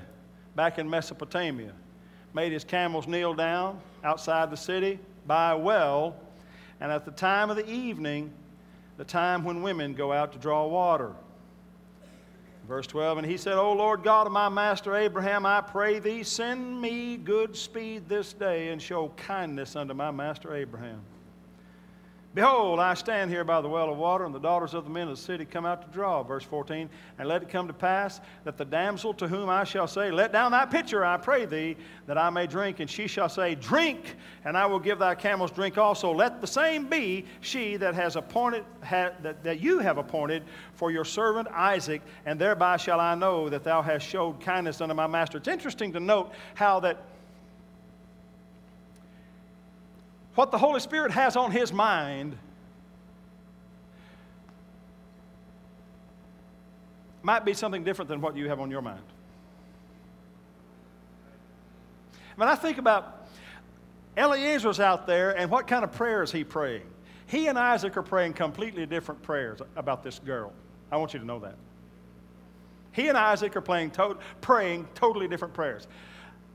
back 0.55 0.79
in 0.79 0.89
Mesopotamia. 0.89 1.73
Made 2.35 2.53
his 2.53 2.65
camels 2.65 3.09
kneel 3.09 3.35
down 3.35 3.81
outside 4.05 4.51
the 4.51 4.57
city 4.57 4.99
by 5.27 5.53
a 5.53 5.59
well. 5.59 6.17
And 6.81 6.93
at 6.93 7.05
the 7.05 7.11
time 7.11 7.51
of 7.51 7.57
the 7.57 7.69
evening, 7.69 8.33
the 8.97 9.05
time 9.05 9.43
when 9.43 9.63
women 9.63 9.95
go 9.95 10.13
out 10.13 10.33
to 10.33 10.39
draw 10.39 10.67
water. 10.67 11.13
Verse 12.69 12.87
12, 12.87 13.19
and 13.19 13.27
he 13.27 13.39
said, 13.39 13.55
O 13.55 13.73
Lord 13.73 14.03
God 14.03 14.27
of 14.27 14.33
my 14.33 14.51
master 14.51 14.95
Abraham, 14.95 15.47
I 15.47 15.63
pray 15.63 16.01
thee, 16.01 16.23
send 16.23 16.81
me 16.81 17.17
good 17.17 17.57
speed 17.57 18.11
this 18.11 18.35
day 18.35 18.69
and 18.69 18.81
show 18.81 19.09
kindness 19.17 19.75
unto 19.75 19.95
my 19.95 20.11
master 20.11 20.55
Abraham. 20.55 21.01
Behold, 22.35 22.79
I 22.79 22.93
stand 22.93 23.31
here 23.31 23.43
by 23.43 23.63
the 23.63 23.69
well 23.71 23.91
of 23.91 23.97
water, 23.97 24.27
and 24.27 24.35
the 24.35 24.39
daughters 24.39 24.75
of 24.75 24.85
the 24.85 24.91
men 24.91 25.09
of 25.09 25.17
the 25.17 25.23
city 25.23 25.47
come 25.47 25.65
out 25.65 25.81
to 25.81 25.89
draw. 25.89 26.23
Verse 26.23 26.45
14. 26.45 26.91
And 27.19 27.27
let 27.27 27.43
it 27.43 27.49
come 27.49 27.67
to 27.67 27.73
pass 27.73 28.21
that 28.45 28.59
the 28.59 28.67
damsel 28.67 29.15
to 29.15 29.27
whom 29.27 29.49
I 29.49 29.65
shall 29.65 29.87
say, 29.87 30.11
Let 30.11 30.31
down 30.31 30.53
thy 30.53 30.67
pitcher, 30.67 31.07
I 31.07 31.17
pray 31.17 31.47
thee, 31.47 31.77
that 32.07 32.19
I 32.19 32.29
may 32.29 32.47
drink. 32.47 32.81
And 32.81 32.89
she 32.89 33.07
shall 33.07 33.31
say, 33.31 33.55
Drink, 33.55 34.17
and 34.45 34.59
I 34.59 34.67
will 34.67 34.79
give 34.79 34.99
thy 34.99 35.15
camels 35.15 35.51
drink 35.51 35.79
also. 35.79 36.13
Let 36.13 36.43
the 36.43 36.47
same 36.47 36.87
be 36.87 37.25
she 37.41 37.77
that 37.79 37.95
has 37.95 38.15
appointed, 38.15 38.65
ha, 38.85 39.13
that, 39.23 39.43
that 39.43 39.61
you 39.61 39.79
have 39.79 39.97
appointed 39.97 40.43
for 40.75 40.91
your 40.91 41.07
servant 41.07 41.49
Isaac, 41.49 42.03
and 42.27 42.39
thereby 42.39 42.77
shall 42.77 43.01
I 43.01 43.15
know 43.15 43.49
that 43.49 43.65
thou 43.65 43.81
hast 43.81 44.07
showed 44.07 44.39
kindness 44.41 44.83
unto 44.83 44.95
my 44.95 45.07
master. 45.07 45.39
It's 45.39 45.49
interesting 45.49 45.95
to 45.95 46.01
note 46.01 46.33
how 46.55 46.79
that 46.81 46.99
what 50.39 50.53
the 50.53 50.59
Holy 50.59 50.79
Spirit 50.79 51.11
has 51.11 51.35
on 51.35 51.51
his 51.51 51.73
mind 51.73 52.39
might 57.25 57.45
be 57.45 57.53
something 57.53 57.83
different 57.83 58.09
than 58.09 58.21
what 58.21 58.37
you 58.37 58.49
have 58.49 58.61
on 58.61 58.71
your 58.71 58.81
mind. 58.81 59.03
When 62.37 62.49
I 62.49 62.55
think 62.55 62.79
about 62.79 63.27
Eliezer's 64.17 64.79
out 64.79 65.09
there 65.09 65.37
and 65.37 65.51
what 65.51 65.67
kind 65.67 65.83
of 65.83 65.91
prayers 65.91 66.31
he 66.31 66.45
praying. 66.45 66.87
He 67.27 67.49
and 67.49 67.59
Isaac 67.59 67.97
are 67.97 68.03
praying 68.05 68.35
completely 68.35 68.87
different 68.87 69.21
prayers 69.23 69.59
about 69.75 70.05
this 70.05 70.21
girl. 70.21 70.53
I 70.93 70.99
want 70.99 71.15
you 71.15 71.19
to 71.19 71.27
know 71.27 71.41
that. 71.41 71.57
He 72.93 73.09
and 73.09 73.19
Isaac 73.19 73.57
are 73.57 73.61
playing 73.61 73.91
to- 73.91 74.19
praying 74.41 74.87
totally 74.95 75.27
different 75.27 75.53
prayers. 75.53 75.89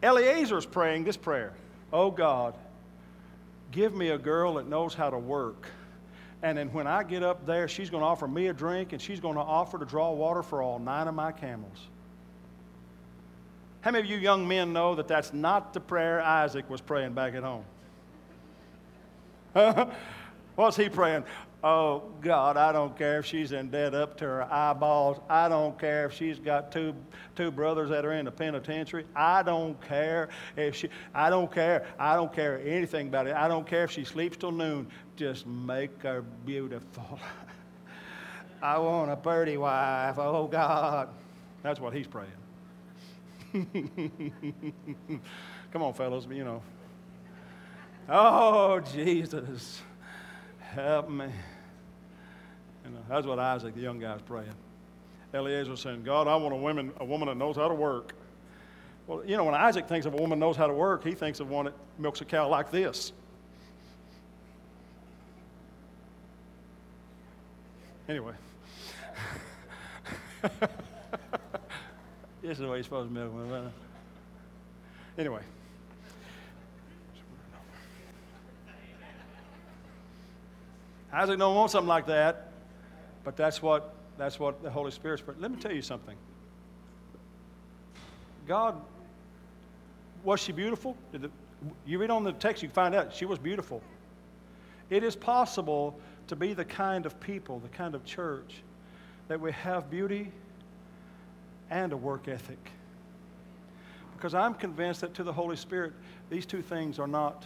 Eliezer's 0.02 0.66
praying 0.66 1.04
this 1.04 1.18
prayer 1.18 1.52
Oh 1.92 2.10
God, 2.12 2.56
give 3.74 3.94
me 3.94 4.10
a 4.10 4.18
girl 4.18 4.54
that 4.54 4.68
knows 4.68 4.94
how 4.94 5.10
to 5.10 5.18
work. 5.18 5.68
And 6.42 6.58
then 6.58 6.72
when 6.72 6.88
I 6.88 7.04
get 7.04 7.24
up 7.24 7.46
there, 7.46 7.68
she's 7.68 7.90
going 7.90 8.02
to 8.02 8.08
offer 8.08 8.28
me 8.28 8.48
a 8.48 8.54
drink 8.54 8.94
and 8.94 9.02
she's 9.02 9.20
going 9.20 9.36
to 9.36 9.42
offer 9.42 9.78
to 9.80 9.86
draw 9.86 10.12
water 10.12 10.44
for 10.44 10.62
all 10.62 10.80
nine 10.80 11.08
of 11.08 11.16
my 11.16 11.32
camels. 11.32 11.88
How 13.82 13.92
many 13.92 14.04
of 14.06 14.10
you 14.10 14.18
young 14.18 14.48
men 14.48 14.72
know 14.72 14.96
that 14.96 15.08
that's 15.10 15.34
not 15.34 15.74
the 15.74 15.80
prayer 15.80 16.22
Isaac 16.22 16.70
was 16.70 16.80
praying 16.80 17.14
back 17.14 17.34
at 17.34 17.44
home? 17.44 17.66
What's 20.56 20.78
he 20.78 20.88
praying? 20.88 21.24
Oh, 21.64 22.04
God, 22.22 22.58
I 22.58 22.74
don't 22.74 22.98
care 22.98 23.20
if 23.20 23.26
she's 23.26 23.54
in 23.54 23.70
debt 23.70 23.96
up 23.96 24.18
to 24.18 24.26
her 24.26 24.54
eyeballs. 24.54 25.22
I 25.30 25.48
don't 25.48 25.80
care 25.80 26.06
if 26.08 26.14
she's 26.14 26.38
got 26.38 26.74
two, 26.74 26.94
two 27.38 27.52
brothers 27.52 27.90
that 27.90 28.04
are 28.04 28.12
in 28.12 28.26
the 28.26 28.32
penitentiary. 28.32 29.06
I 29.16 29.44
don't 29.44 29.80
care 29.82 30.28
if 30.58 30.76
she, 30.76 30.90
I 31.14 31.30
don't 31.30 31.50
care. 31.50 31.88
I 31.98 32.18
don't 32.18 32.34
care 32.34 32.60
anything 32.66 33.08
about 33.08 33.28
it. 33.28 33.36
I 33.36 33.48
don't 33.48 33.66
care 33.66 33.86
if 33.86 33.92
she 33.92 34.04
sleeps 34.04 34.36
till 34.36 34.52
noon. 34.52 34.88
Just 35.16 35.48
make 35.48 36.02
her 36.02 36.22
beautiful. 36.46 37.18
I 38.62 38.78
want 38.80 39.12
a 39.12 39.16
pretty 39.16 39.56
wife. 39.56 40.18
Oh, 40.18 40.48
God. 40.48 41.08
That's 41.62 41.80
what 41.80 41.94
he's 41.94 42.08
praying. 42.08 42.30
Come 45.72 45.82
on, 45.82 45.94
fellas, 45.94 46.28
you 46.30 46.44
know. 46.44 46.62
Oh, 48.10 48.82
Jesus, 48.82 49.82
help 50.60 51.10
me. 51.10 51.30
You 52.84 52.90
uh, 52.90 52.94
know, 52.94 53.00
that's 53.08 53.26
what 53.26 53.40
Isaac, 53.40 53.76
the 53.76 53.82
young 53.82 54.00
guy, 54.00 54.16
is 54.16 54.22
praying. 54.22 54.54
Eliezer 55.34 55.76
saying, 55.76 56.04
God, 56.04 56.28
I 56.28 56.36
want 56.36 56.54
a 56.54 56.58
woman, 56.58 56.92
a 57.00 57.06
woman 57.06 57.28
that 57.28 57.38
knows 57.38 57.56
how 57.56 57.68
to 57.68 57.74
work. 57.74 58.14
Well, 59.08 59.26
you 59.26 59.36
know, 59.36 59.44
when 59.44 59.56
Isaac 59.56 59.88
thinks 59.88 60.06
of 60.06 60.14
a 60.14 60.18
woman 60.18 60.40
knows 60.40 60.56
how 60.56 60.68
to 60.68 60.74
work, 60.74 61.04
he 61.04 61.14
thinks 61.14 61.40
of 61.40 61.50
one 61.50 61.66
that 61.66 61.74
milks 61.98 62.22
a 62.22 62.26
cow 62.26 62.48
like 62.48 62.72
this. 62.72 63.12
Anyway. 68.08 68.34
this 72.42 72.52
is 72.52 72.58
the 72.60 72.68
way 72.68 72.78
you're 72.78 72.84
supposed 72.84 73.10
to 73.10 73.14
milk 73.14 73.34
one. 73.34 73.72
Anyway. 75.18 75.42
Isaac 81.12 81.38
don't 81.38 81.56
want 81.56 81.72
something 81.72 81.88
like 81.88 82.08
that, 82.08 82.53
but 83.24 83.36
that's 83.36 83.62
what 83.62 83.96
that's 84.18 84.40
what 84.40 84.62
the 84.62 84.70
Holy 84.70 84.92
Spirit's. 84.92 85.24
Let 85.40 85.52
me 85.52 85.58
tell 85.58 85.72
you 85.72 85.82
something. 85.82 86.16
God, 88.48 88.80
was 90.24 90.40
she 90.40 90.52
beautiful? 90.52 90.96
The, 91.12 91.30
you 91.86 91.98
read 91.98 92.12
on 92.12 92.24
the 92.24 92.34
text, 92.34 92.62
you 92.62 92.70
find 92.70 92.94
out 92.94 93.14
she 93.14 93.26
was 93.26 93.40
beautiful. 93.40 93.82
It 94.90 95.04
is 95.04 95.16
possible 95.16 95.98
to 96.28 96.36
be 96.36 96.54
the 96.54 96.66
kind 96.66 97.06
of 97.06 97.20
people, 97.20 97.60
the 97.60 97.70
kind 97.70 97.96
of 97.96 98.06
church 98.06 98.62
that 99.28 99.40
we 99.40 99.52
have 99.54 99.90
beauty 99.90 100.32
and 101.70 101.94
a 101.94 101.98
work 101.98 102.28
ethic. 102.28 102.72
Because 104.16 104.34
I'm 104.34 104.54
convinced 104.54 105.02
that 105.02 105.14
to 105.16 105.24
the 105.24 105.34
Holy 105.34 105.56
Spirit, 105.56 105.94
these 106.30 106.46
two 106.46 106.62
things 106.62 107.00
are 107.00 107.08
not 107.08 107.46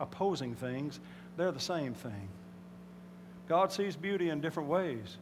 opposing 0.00 0.54
things, 0.54 1.00
they're 1.36 1.52
the 1.52 1.60
same 1.60 1.94
thing. 1.94 2.28
God 3.48 3.72
sees 3.72 3.96
beauty 3.96 4.30
in 4.30 4.40
different 4.40 4.68
ways. 4.68 5.18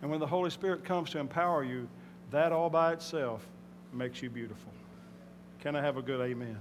And 0.00 0.10
when 0.10 0.20
the 0.20 0.26
Holy 0.26 0.50
Spirit 0.50 0.84
comes 0.84 1.10
to 1.10 1.18
empower 1.18 1.64
you, 1.64 1.88
that 2.30 2.52
all 2.52 2.68
by 2.68 2.92
itself 2.92 3.46
makes 3.92 4.22
you 4.22 4.30
beautiful. 4.30 4.72
Can 5.60 5.76
I 5.76 5.80
have 5.80 5.96
a 5.96 6.02
good 6.02 6.20
amen? 6.20 6.58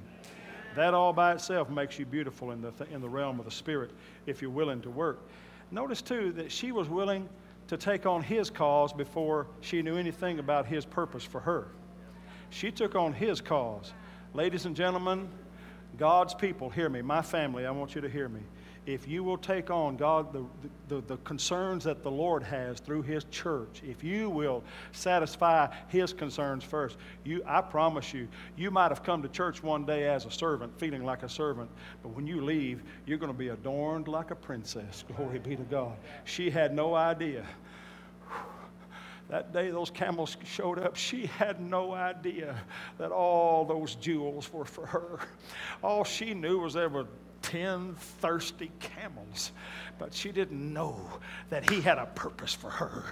That 0.75 0.93
all 0.93 1.11
by 1.11 1.33
itself 1.33 1.69
makes 1.69 1.99
you 1.99 2.05
beautiful 2.05 2.51
in 2.51 2.61
the, 2.61 2.71
th- 2.71 2.89
in 2.91 3.01
the 3.01 3.09
realm 3.09 3.39
of 3.39 3.45
the 3.45 3.51
Spirit 3.51 3.91
if 4.25 4.41
you're 4.41 4.51
willing 4.51 4.81
to 4.81 4.89
work. 4.89 5.27
Notice, 5.71 6.01
too, 6.01 6.31
that 6.33 6.51
she 6.51 6.71
was 6.71 6.87
willing 6.87 7.27
to 7.67 7.77
take 7.77 8.05
on 8.05 8.21
his 8.21 8.49
cause 8.49 8.93
before 8.93 9.47
she 9.61 9.81
knew 9.81 9.97
anything 9.97 10.39
about 10.39 10.65
his 10.65 10.85
purpose 10.85 11.23
for 11.23 11.39
her. 11.41 11.67
She 12.49 12.71
took 12.71 12.95
on 12.95 13.13
his 13.13 13.41
cause. 13.41 13.93
Ladies 14.33 14.65
and 14.65 14.75
gentlemen, 14.75 15.29
God's 15.97 16.33
people, 16.33 16.69
hear 16.69 16.89
me. 16.89 17.01
My 17.01 17.21
family, 17.21 17.65
I 17.65 17.71
want 17.71 17.95
you 17.95 18.01
to 18.01 18.09
hear 18.09 18.29
me 18.29 18.41
if 18.87 19.07
you 19.07 19.23
will 19.23 19.37
take 19.37 19.69
on 19.69 19.95
God, 19.95 20.33
the, 20.33 20.43
the, 20.87 21.01
the, 21.01 21.17
concerns 21.17 21.83
that 21.83 22.01
the 22.01 22.09
Lord 22.09 22.41
has 22.41 22.79
through 22.79 23.03
His 23.03 23.25
church, 23.25 23.81
if 23.85 24.03
you 24.03 24.29
will 24.29 24.63
satisfy 24.91 25.67
His 25.87 26.13
concerns 26.13 26.63
first, 26.63 26.97
you, 27.23 27.43
I 27.45 27.61
promise 27.61 28.11
you, 28.11 28.27
you 28.57 28.71
might 28.71 28.89
have 28.89 29.03
come 29.03 29.21
to 29.21 29.29
church 29.29 29.61
one 29.61 29.85
day 29.85 30.07
as 30.07 30.25
a 30.25 30.31
servant, 30.31 30.77
feeling 30.79 31.05
like 31.05 31.21
a 31.21 31.29
servant, 31.29 31.69
but 32.01 32.09
when 32.09 32.25
you 32.25 32.41
leave, 32.41 32.81
you're 33.05 33.19
going 33.19 33.31
to 33.31 33.37
be 33.37 33.49
adorned 33.49 34.07
like 34.07 34.31
a 34.31 34.35
princess. 34.35 35.03
Glory 35.15 35.37
be 35.37 35.55
to 35.55 35.63
God. 35.63 35.95
She 36.25 36.49
had 36.49 36.73
no 36.73 36.95
idea. 36.95 37.45
That 39.29 39.53
day 39.53 39.71
those 39.71 39.89
camels 39.89 40.35
showed 40.43 40.77
up, 40.77 40.97
she 40.97 41.27
had 41.27 41.61
no 41.61 41.93
idea 41.93 42.59
that 42.97 43.13
all 43.13 43.63
those 43.63 43.95
jewels 43.95 44.51
were 44.51 44.65
for 44.65 44.85
her. 44.85 45.19
All 45.81 46.03
she 46.03 46.33
knew 46.33 46.59
was 46.59 46.73
there 46.73 46.89
were 46.89 47.07
10 47.41 47.95
thirsty 47.95 48.71
camels 48.79 49.51
but 50.01 50.15
she 50.15 50.31
didn't 50.31 50.73
know 50.73 50.99
that 51.51 51.69
he 51.69 51.79
had 51.79 51.99
a 51.99 52.07
purpose 52.07 52.55
for 52.55 52.71
her. 52.71 53.03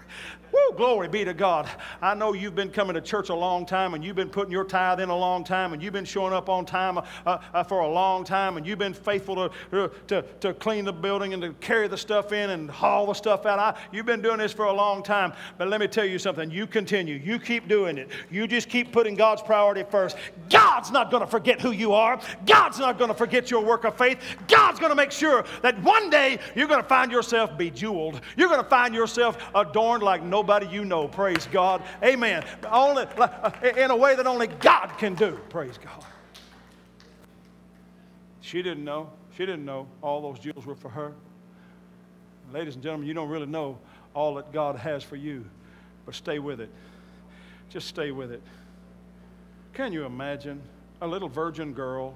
Woo, 0.51 0.75
glory 0.75 1.07
be 1.07 1.23
to 1.23 1.35
God. 1.35 1.69
I 2.01 2.15
know 2.15 2.33
you've 2.33 2.55
been 2.55 2.71
coming 2.71 2.95
to 2.95 3.01
church 3.01 3.29
a 3.29 3.35
long 3.35 3.67
time 3.67 3.93
and 3.93 4.03
you've 4.03 4.15
been 4.15 4.27
putting 4.27 4.51
your 4.51 4.63
tithe 4.63 4.99
in 4.99 5.09
a 5.09 5.15
long 5.15 5.43
time 5.43 5.73
and 5.73 5.83
you've 5.83 5.93
been 5.93 6.03
showing 6.03 6.33
up 6.33 6.49
on 6.49 6.65
time 6.65 6.97
uh, 6.97 7.03
uh, 7.53 7.63
for 7.63 7.81
a 7.81 7.87
long 7.87 8.23
time 8.23 8.57
and 8.57 8.65
you've 8.65 8.79
been 8.79 8.95
faithful 8.95 9.35
to, 9.35 9.83
uh, 9.83 9.89
to, 10.07 10.23
to 10.39 10.51
clean 10.55 10.83
the 10.83 10.91
building 10.91 11.35
and 11.35 11.43
to 11.43 11.53
carry 11.61 11.87
the 11.87 11.95
stuff 11.95 12.31
in 12.31 12.49
and 12.49 12.71
haul 12.71 13.05
the 13.05 13.13
stuff 13.13 13.45
out. 13.45 13.59
I, 13.59 13.79
you've 13.91 14.07
been 14.07 14.23
doing 14.23 14.39
this 14.39 14.51
for 14.51 14.65
a 14.65 14.73
long 14.73 15.03
time. 15.03 15.33
But 15.59 15.67
let 15.67 15.79
me 15.79 15.87
tell 15.87 16.05
you 16.05 16.17
something. 16.17 16.49
You 16.49 16.65
continue. 16.65 17.17
You 17.23 17.37
keep 17.37 17.67
doing 17.67 17.99
it. 17.99 18.09
You 18.31 18.47
just 18.47 18.67
keep 18.67 18.91
putting 18.91 19.13
God's 19.13 19.43
priority 19.43 19.83
first. 19.91 20.17
God's 20.49 20.89
not 20.89 21.11
going 21.11 21.21
to 21.21 21.27
forget 21.27 21.61
who 21.61 21.69
you 21.69 21.93
are. 21.93 22.19
God's 22.47 22.79
not 22.79 22.97
going 22.97 23.09
to 23.09 23.15
forget 23.15 23.51
your 23.51 23.63
work 23.63 23.83
of 23.83 23.95
faith. 23.95 24.18
God's 24.47 24.79
going 24.79 24.91
to 24.91 24.95
make 24.95 25.11
sure 25.11 25.45
that 25.61 25.81
one 25.81 26.09
day 26.09 26.39
you're 26.55 26.67
going 26.67 26.81
to 26.81 26.87
find 26.87 27.11
yourself 27.11 27.57
bejeweled. 27.57 28.21
You're 28.37 28.49
going 28.49 28.63
to 28.63 28.69
find 28.69 28.93
yourself 28.93 29.37
adorned 29.55 30.03
like 30.03 30.23
nobody 30.23 30.67
you 30.67 30.85
know. 30.85 31.07
Praise 31.07 31.47
God. 31.51 31.83
Amen. 32.03 32.43
Only, 32.69 33.03
uh, 33.17 33.51
in 33.77 33.91
a 33.91 33.95
way 33.95 34.15
that 34.15 34.27
only 34.27 34.47
God 34.47 34.87
can 34.97 35.15
do. 35.15 35.39
Praise 35.49 35.77
God. 35.77 36.05
She 38.41 38.61
didn't 38.61 38.83
know. 38.83 39.09
She 39.37 39.45
didn't 39.45 39.65
know 39.65 39.87
all 40.01 40.21
those 40.21 40.39
jewels 40.39 40.65
were 40.65 40.75
for 40.75 40.89
her. 40.89 41.13
Ladies 42.51 42.73
and 42.73 42.83
gentlemen, 42.83 43.07
you 43.07 43.13
don't 43.13 43.29
really 43.29 43.45
know 43.45 43.77
all 44.13 44.33
that 44.35 44.51
God 44.51 44.75
has 44.75 45.03
for 45.03 45.15
you, 45.15 45.45
but 46.05 46.15
stay 46.15 46.39
with 46.39 46.59
it. 46.59 46.69
Just 47.69 47.87
stay 47.87 48.11
with 48.11 48.31
it. 48.31 48.41
Can 49.73 49.93
you 49.93 50.03
imagine 50.05 50.61
a 51.01 51.07
little 51.07 51.29
virgin 51.29 51.73
girl? 51.73 52.15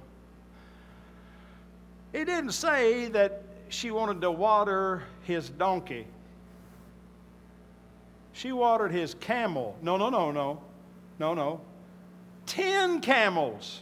It 2.13 2.25
didn't 2.25 2.51
say 2.51 3.07
that 3.09 3.41
she 3.69 3.89
wanted 3.89 4.21
to 4.21 4.31
water 4.31 5.03
his 5.23 5.49
donkey. 5.49 6.05
She 8.33 8.51
watered 8.51 8.91
his 8.91 9.15
camel. 9.15 9.75
No, 9.81 9.97
no, 9.97 10.09
no, 10.09 10.31
no. 10.31 10.61
No, 11.19 11.33
no. 11.33 11.61
Ten 12.45 13.01
camels. 13.01 13.81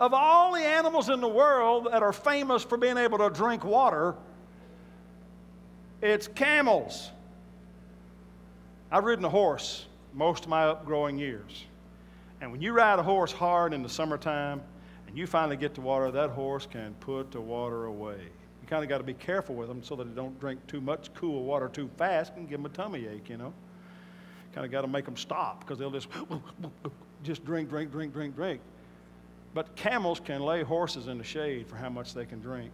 Of 0.00 0.12
all 0.12 0.54
the 0.54 0.60
animals 0.60 1.08
in 1.08 1.20
the 1.20 1.28
world 1.28 1.88
that 1.92 2.02
are 2.02 2.12
famous 2.12 2.64
for 2.64 2.76
being 2.76 2.98
able 2.98 3.18
to 3.18 3.30
drink 3.30 3.64
water, 3.64 4.14
It's 6.02 6.28
camels. 6.28 7.10
I've 8.90 9.04
ridden 9.04 9.24
a 9.24 9.30
horse 9.30 9.86
most 10.12 10.44
of 10.44 10.50
my 10.50 10.64
upgrowing 10.64 11.18
years. 11.18 11.64
And 12.40 12.52
when 12.52 12.60
you 12.60 12.72
ride 12.72 12.98
a 12.98 13.02
horse 13.02 13.32
hard 13.32 13.72
in 13.72 13.82
the 13.82 13.88
summertime 13.88 14.60
you 15.14 15.26
finally 15.26 15.56
get 15.56 15.74
to 15.74 15.80
water, 15.80 16.10
that 16.10 16.30
horse 16.30 16.66
can 16.66 16.94
put 17.00 17.30
the 17.30 17.40
water 17.40 17.86
away. 17.86 18.18
You 18.62 18.68
kind 18.68 18.82
of 18.82 18.88
got 18.88 18.98
to 18.98 19.04
be 19.04 19.14
careful 19.14 19.54
with 19.54 19.68
them 19.68 19.82
so 19.82 19.94
that 19.96 20.04
they 20.04 20.14
don't 20.14 20.38
drink 20.40 20.66
too 20.66 20.80
much 20.80 21.12
cool 21.14 21.44
water 21.44 21.68
too 21.68 21.90
fast 21.96 22.32
and 22.36 22.48
give 22.48 22.58
them 22.58 22.66
a 22.66 22.74
tummy 22.74 23.06
ache, 23.06 23.28
you 23.28 23.36
know. 23.36 23.52
Kind 24.54 24.64
of 24.64 24.72
got 24.72 24.82
to 24.82 24.88
make 24.88 25.04
them 25.04 25.16
stop 25.16 25.60
because 25.60 25.78
they'll 25.78 25.90
just 25.90 26.08
just 27.22 27.44
drink, 27.44 27.68
drink, 27.68 27.90
drink, 27.90 28.12
drink, 28.12 28.34
drink. 28.34 28.60
But 29.52 29.76
camels 29.76 30.20
can 30.20 30.40
lay 30.40 30.62
horses 30.62 31.08
in 31.08 31.18
the 31.18 31.24
shade 31.24 31.66
for 31.68 31.76
how 31.76 31.88
much 31.88 32.14
they 32.14 32.24
can 32.24 32.40
drink. 32.40 32.72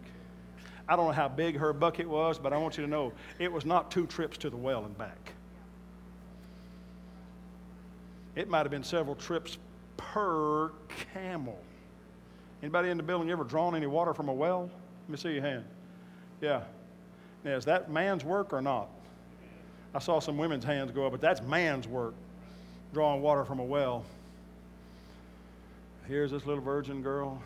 I 0.87 0.95
don't 0.95 1.07
know 1.07 1.11
how 1.11 1.27
big 1.27 1.57
her 1.57 1.73
bucket 1.73 2.07
was, 2.07 2.39
but 2.39 2.53
I 2.53 2.57
want 2.57 2.77
you 2.77 2.83
to 2.83 2.89
know 2.89 3.13
it 3.39 3.51
was 3.51 3.65
not 3.65 3.91
two 3.91 4.07
trips 4.07 4.37
to 4.39 4.49
the 4.49 4.57
well 4.57 4.83
and 4.85 4.97
back. 4.97 5.33
It 8.35 8.49
might 8.49 8.59
have 8.59 8.71
been 8.71 8.83
several 8.83 9.15
trips 9.15 9.57
per 9.97 10.71
camel. 11.13 11.59
Anybody 12.61 12.89
in 12.89 12.97
the 12.97 13.03
building 13.03 13.31
ever 13.31 13.43
drawn 13.43 13.75
any 13.75 13.87
water 13.87 14.13
from 14.13 14.29
a 14.29 14.33
well? 14.33 14.69
Let 15.07 15.09
me 15.09 15.17
see 15.17 15.33
your 15.33 15.41
hand. 15.41 15.65
Yeah. 16.41 16.61
Now, 17.43 17.55
is 17.55 17.65
that 17.65 17.89
man's 17.89 18.23
work 18.23 18.53
or 18.53 18.61
not? 18.61 18.87
I 19.93 19.99
saw 19.99 20.19
some 20.19 20.37
women's 20.37 20.63
hands 20.63 20.91
go 20.91 21.05
up, 21.05 21.11
but 21.11 21.21
that's 21.21 21.41
man's 21.41 21.87
work, 21.87 22.13
drawing 22.93 23.21
water 23.21 23.43
from 23.43 23.59
a 23.59 23.63
well. 23.63 24.05
Here's 26.07 26.31
this 26.31 26.45
little 26.45 26.63
virgin 26.63 27.01
girl, 27.01 27.41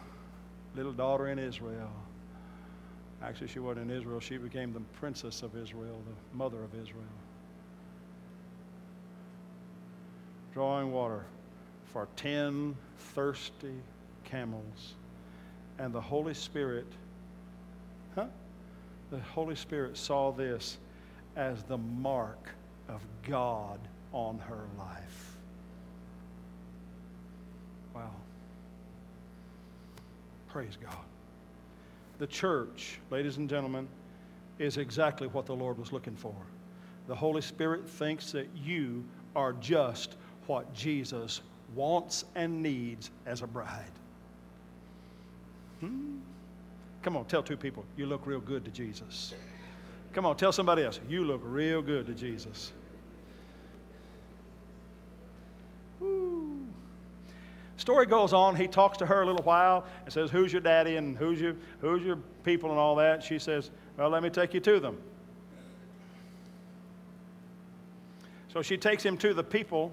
little 0.75 0.91
daughter 0.91 1.30
in 1.30 1.39
Israel. 1.39 1.89
Actually, 3.23 3.47
she 3.47 3.60
wasn't 3.60 3.89
in 3.89 3.97
Israel. 3.97 4.19
She 4.19 4.38
became 4.38 4.73
the 4.73 4.82
princess 4.99 5.41
of 5.41 5.56
Israel, 5.56 6.01
the 6.06 6.38
mother 6.38 6.62
of 6.62 6.73
Israel. 6.75 7.04
Drawing 10.54 10.91
water 10.91 11.25
for 11.91 12.08
10 12.17 12.75
thirsty 12.97 13.73
camels. 14.25 14.93
And 15.77 15.93
the 15.93 16.01
Holy 16.01 16.33
Spirit, 16.33 16.88
huh? 18.15 18.27
The 19.11 19.19
Holy 19.19 19.55
Spirit 19.55 19.97
saw 19.97 20.31
this 20.31 20.77
as 21.35 21.63
the 21.63 21.77
mark 21.77 22.49
of 22.88 23.01
God 23.27 23.79
on 24.13 24.39
her 24.39 24.65
life. 24.77 25.35
Wow. 27.93 28.11
Praise 30.47 30.77
God. 30.81 30.95
The 32.17 32.27
church, 32.27 32.99
ladies 33.11 33.38
and 33.38 33.49
gentlemen, 33.49 33.88
is 34.57 34.77
exactly 34.77 35.27
what 35.27 35.45
the 35.45 35.55
Lord 35.55 35.77
was 35.77 35.91
looking 35.91 36.15
for. 36.15 36.35
The 37.07 37.15
Holy 37.15 37.41
Spirit 37.41 37.88
thinks 37.88 38.31
that 38.31 38.47
you 38.55 39.03
are 39.35 39.53
just 39.53 40.15
what 40.47 40.73
Jesus 40.73 41.41
wants 41.75 42.23
and 42.35 42.63
needs 42.63 43.11
as 43.25 43.41
a 43.41 43.47
bride. 43.47 43.91
Hmm? 45.79 46.17
Come 47.01 47.17
on, 47.17 47.25
tell 47.25 47.43
two 47.43 47.57
people, 47.57 47.85
you 47.97 48.05
look 48.05 48.25
real 48.25 48.39
good 48.39 48.65
to 48.65 48.71
Jesus. 48.71 49.33
Come 50.13 50.25
on, 50.25 50.38
tell 50.38 50.51
somebody 50.51 50.83
else, 50.83 50.99
you 51.07 51.23
look 51.23 51.41
real 51.43 51.81
good 51.81 52.07
to 52.07 52.13
Jesus. 52.13 52.71
Story 57.77 58.05
goes 58.05 58.33
on. 58.33 58.55
He 58.55 58.67
talks 58.67 58.97
to 58.97 59.05
her 59.05 59.21
a 59.21 59.25
little 59.25 59.43
while 59.43 59.85
and 60.05 60.13
says, 60.13 60.31
Who's 60.31 60.51
your 60.51 60.61
daddy 60.61 60.95
and 60.95 61.15
who's 61.17 61.39
your, 61.39 61.55
who's 61.81 62.01
your 62.01 62.15
people 62.43 62.71
and 62.71 62.79
all 62.79 62.95
that? 62.95 63.21
She 63.21 63.38
says, 63.38 63.69
Well, 63.97 64.09
let 64.09 64.23
me 64.23 64.29
take 64.31 64.53
you 64.53 64.59
to 64.61 64.79
them. 64.79 64.97
So 68.51 68.61
she 68.61 68.77
takes 68.77 69.03
him 69.03 69.17
to 69.17 69.33
the 69.33 69.43
people, 69.43 69.91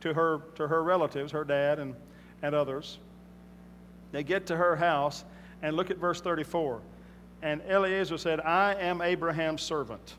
to 0.00 0.12
her, 0.12 0.42
to 0.56 0.66
her 0.66 0.82
relatives, 0.82 1.32
her 1.32 1.44
dad 1.44 1.78
and, 1.78 1.94
and 2.42 2.54
others. 2.54 2.98
They 4.14 4.22
get 4.22 4.46
to 4.46 4.56
her 4.56 4.76
house, 4.76 5.24
and 5.60 5.76
look 5.76 5.90
at 5.90 5.98
verse 5.98 6.20
34. 6.20 6.80
And 7.42 7.60
Eliezer 7.68 8.16
said, 8.16 8.38
I 8.38 8.74
am 8.74 9.02
Abraham's 9.02 9.60
servant. 9.60 10.14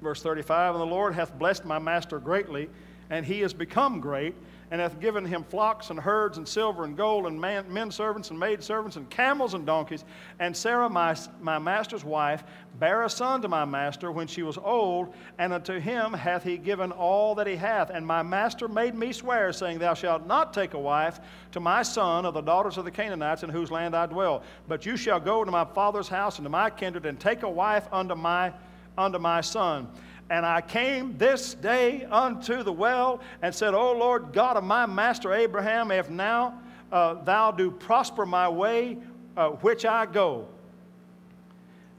Verse 0.00 0.22
35 0.22 0.76
And 0.76 0.80
the 0.80 0.86
Lord 0.86 1.12
hath 1.12 1.36
blessed 1.36 1.64
my 1.64 1.80
master 1.80 2.20
greatly, 2.20 2.70
and 3.10 3.26
he 3.26 3.42
is 3.42 3.52
become 3.52 3.98
great, 3.98 4.36
and 4.72 4.80
hath 4.80 4.98
given 5.00 5.22
him 5.26 5.44
flocks 5.44 5.90
and 5.90 6.00
herds 6.00 6.38
and 6.38 6.48
silver 6.48 6.84
and 6.84 6.96
gold 6.96 7.26
and 7.26 7.38
man, 7.38 7.70
men 7.70 7.90
servants 7.90 8.30
and 8.30 8.40
maid 8.40 8.62
servants 8.62 8.96
and 8.96 9.08
camels 9.10 9.52
and 9.52 9.66
donkeys. 9.66 10.02
And 10.40 10.56
Sarah, 10.56 10.88
my, 10.88 11.14
my 11.42 11.58
master's 11.58 12.04
wife, 12.04 12.42
bare 12.78 13.02
a 13.02 13.10
son 13.10 13.42
to 13.42 13.48
my 13.48 13.66
master 13.66 14.10
when 14.10 14.26
she 14.26 14.42
was 14.42 14.56
old, 14.56 15.12
and 15.38 15.52
unto 15.52 15.78
him 15.78 16.14
hath 16.14 16.42
he 16.42 16.56
given 16.56 16.90
all 16.90 17.34
that 17.34 17.46
he 17.46 17.54
hath. 17.54 17.90
And 17.90 18.06
my 18.06 18.22
master 18.22 18.66
made 18.66 18.94
me 18.94 19.12
swear, 19.12 19.52
saying, 19.52 19.78
Thou 19.78 19.92
shalt 19.92 20.26
not 20.26 20.54
take 20.54 20.72
a 20.72 20.80
wife 20.80 21.20
to 21.50 21.60
my 21.60 21.82
son 21.82 22.24
of 22.24 22.32
the 22.32 22.40
daughters 22.40 22.78
of 22.78 22.86
the 22.86 22.90
Canaanites 22.90 23.42
in 23.42 23.50
whose 23.50 23.70
land 23.70 23.94
I 23.94 24.06
dwell, 24.06 24.42
but 24.68 24.86
you 24.86 24.96
shall 24.96 25.20
go 25.20 25.44
to 25.44 25.50
my 25.50 25.66
father's 25.66 26.08
house 26.08 26.38
and 26.38 26.46
to 26.46 26.50
my 26.50 26.70
kindred 26.70 27.04
and 27.04 27.20
take 27.20 27.42
a 27.42 27.50
wife 27.50 27.86
unto 27.92 28.14
my, 28.14 28.50
unto 28.96 29.18
my 29.18 29.42
son. 29.42 29.86
And 30.32 30.46
I 30.46 30.62
came 30.62 31.18
this 31.18 31.52
day 31.52 32.06
unto 32.10 32.62
the 32.62 32.72
well 32.72 33.20
and 33.42 33.54
said, 33.54 33.74
O 33.74 33.92
Lord 33.92 34.32
God 34.32 34.56
of 34.56 34.64
my 34.64 34.86
master 34.86 35.34
Abraham, 35.34 35.90
if 35.90 36.08
now 36.08 36.58
uh, 36.90 37.22
thou 37.22 37.50
do 37.50 37.70
prosper 37.70 38.24
my 38.24 38.48
way 38.48 38.96
uh, 39.36 39.50
which 39.50 39.84
I 39.84 40.06
go. 40.06 40.48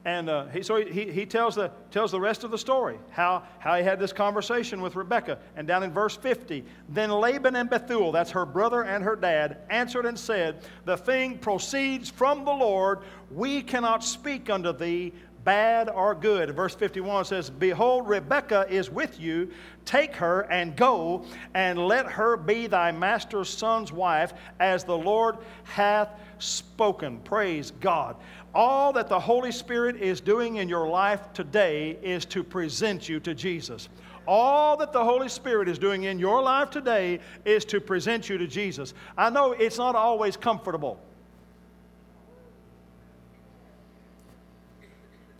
And 0.04 0.32
uh, 0.32 0.48
he, 0.48 0.64
so 0.64 0.84
he, 0.84 1.12
he 1.12 1.28
tells, 1.28 1.54
the, 1.54 1.70
tells 1.92 2.12
the 2.12 2.20
rest 2.20 2.44
of 2.44 2.50
the 2.50 2.58
story, 2.58 2.98
how, 3.12 3.44
how 3.60 3.76
he 3.76 3.84
had 3.84 4.00
this 4.00 4.12
conversation 4.12 4.82
with 4.82 4.96
Rebekah. 4.96 5.38
And 5.56 5.68
down 5.68 5.84
in 5.84 5.94
verse 5.94 6.18
50, 6.18 6.66
then 6.90 7.12
Laban 7.12 7.56
and 7.56 7.70
Bethuel, 7.70 8.12
that's 8.12 8.32
her 8.32 8.48
brother 8.48 8.84
and 8.84 9.04
her 9.04 9.16
dad, 9.16 9.60
answered 9.70 10.08
and 10.08 10.18
said, 10.18 10.64
The 10.86 10.98
thing 10.98 11.38
proceeds 11.38 12.10
from 12.10 12.46
the 12.46 12.52
Lord. 12.52 13.04
We 13.30 13.62
cannot 13.62 14.04
speak 14.04 14.50
unto 14.50 14.74
thee 14.74 15.14
bad 15.44 15.90
or 15.90 16.16
good. 16.16 16.56
Verse 16.56 16.76
51 16.76 17.26
says, 17.26 17.50
Behold, 17.50 18.08
Rebekah 18.08 18.68
is 18.70 18.90
with 18.90 19.20
you. 19.20 19.50
Take 19.86 20.16
her 20.16 20.42
and 20.52 20.76
go, 20.76 21.26
and 21.54 21.88
let 21.88 22.06
her 22.06 22.38
be 22.38 22.68
thy 22.68 22.92
master's 22.92 23.50
son's 23.50 23.92
wife, 23.92 24.34
as 24.60 24.84
the 24.84 24.98
Lord 24.98 25.38
hath 25.64 26.10
spoken. 26.40 27.20
Praise 27.20 27.72
God. 27.82 28.16
All 28.56 28.94
that 28.94 29.10
the 29.10 29.20
Holy 29.20 29.52
Spirit 29.52 29.96
is 29.98 30.22
doing 30.22 30.58
in 30.58 30.70
your 30.70 30.88
life 30.88 31.34
today 31.34 31.98
is 32.02 32.26
to 32.26 32.44
present 32.44 33.10
you 33.10 33.20
to 33.22 33.34
Jesus. 33.34 33.90
All 34.26 34.78
that 34.78 34.94
the 34.94 35.04
Holy 35.04 35.28
Spirit 35.28 35.68
is 35.68 35.78
doing 35.78 36.04
in 36.04 36.18
your 36.18 36.42
life 36.42 36.70
today 36.70 37.20
is 37.44 37.66
to 37.66 37.82
present 37.82 38.30
you 38.30 38.38
to 38.38 38.48
Jesus. 38.48 38.94
I 39.18 39.30
know 39.30 39.52
it's 39.52 39.78
not 39.78 39.96
always 39.96 40.38
comfortable. 40.38 41.00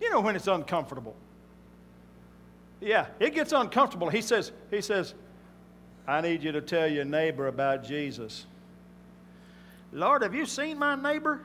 You 0.04 0.10
know 0.10 0.20
when 0.20 0.36
it's 0.36 0.48
uncomfortable. 0.48 1.16
Yeah, 2.78 3.06
it 3.18 3.34
gets 3.34 3.52
uncomfortable. 3.52 4.10
He 4.10 4.20
says, 4.20 4.52
he 4.70 4.82
says, 4.82 5.14
I 6.06 6.20
need 6.20 6.42
you 6.42 6.52
to 6.52 6.60
tell 6.60 6.86
your 6.86 7.06
neighbor 7.06 7.46
about 7.48 7.84
Jesus. 7.84 8.44
Lord, 9.92 10.20
have 10.20 10.34
you 10.34 10.44
seen 10.44 10.78
my 10.78 10.94
neighbor? 10.94 11.40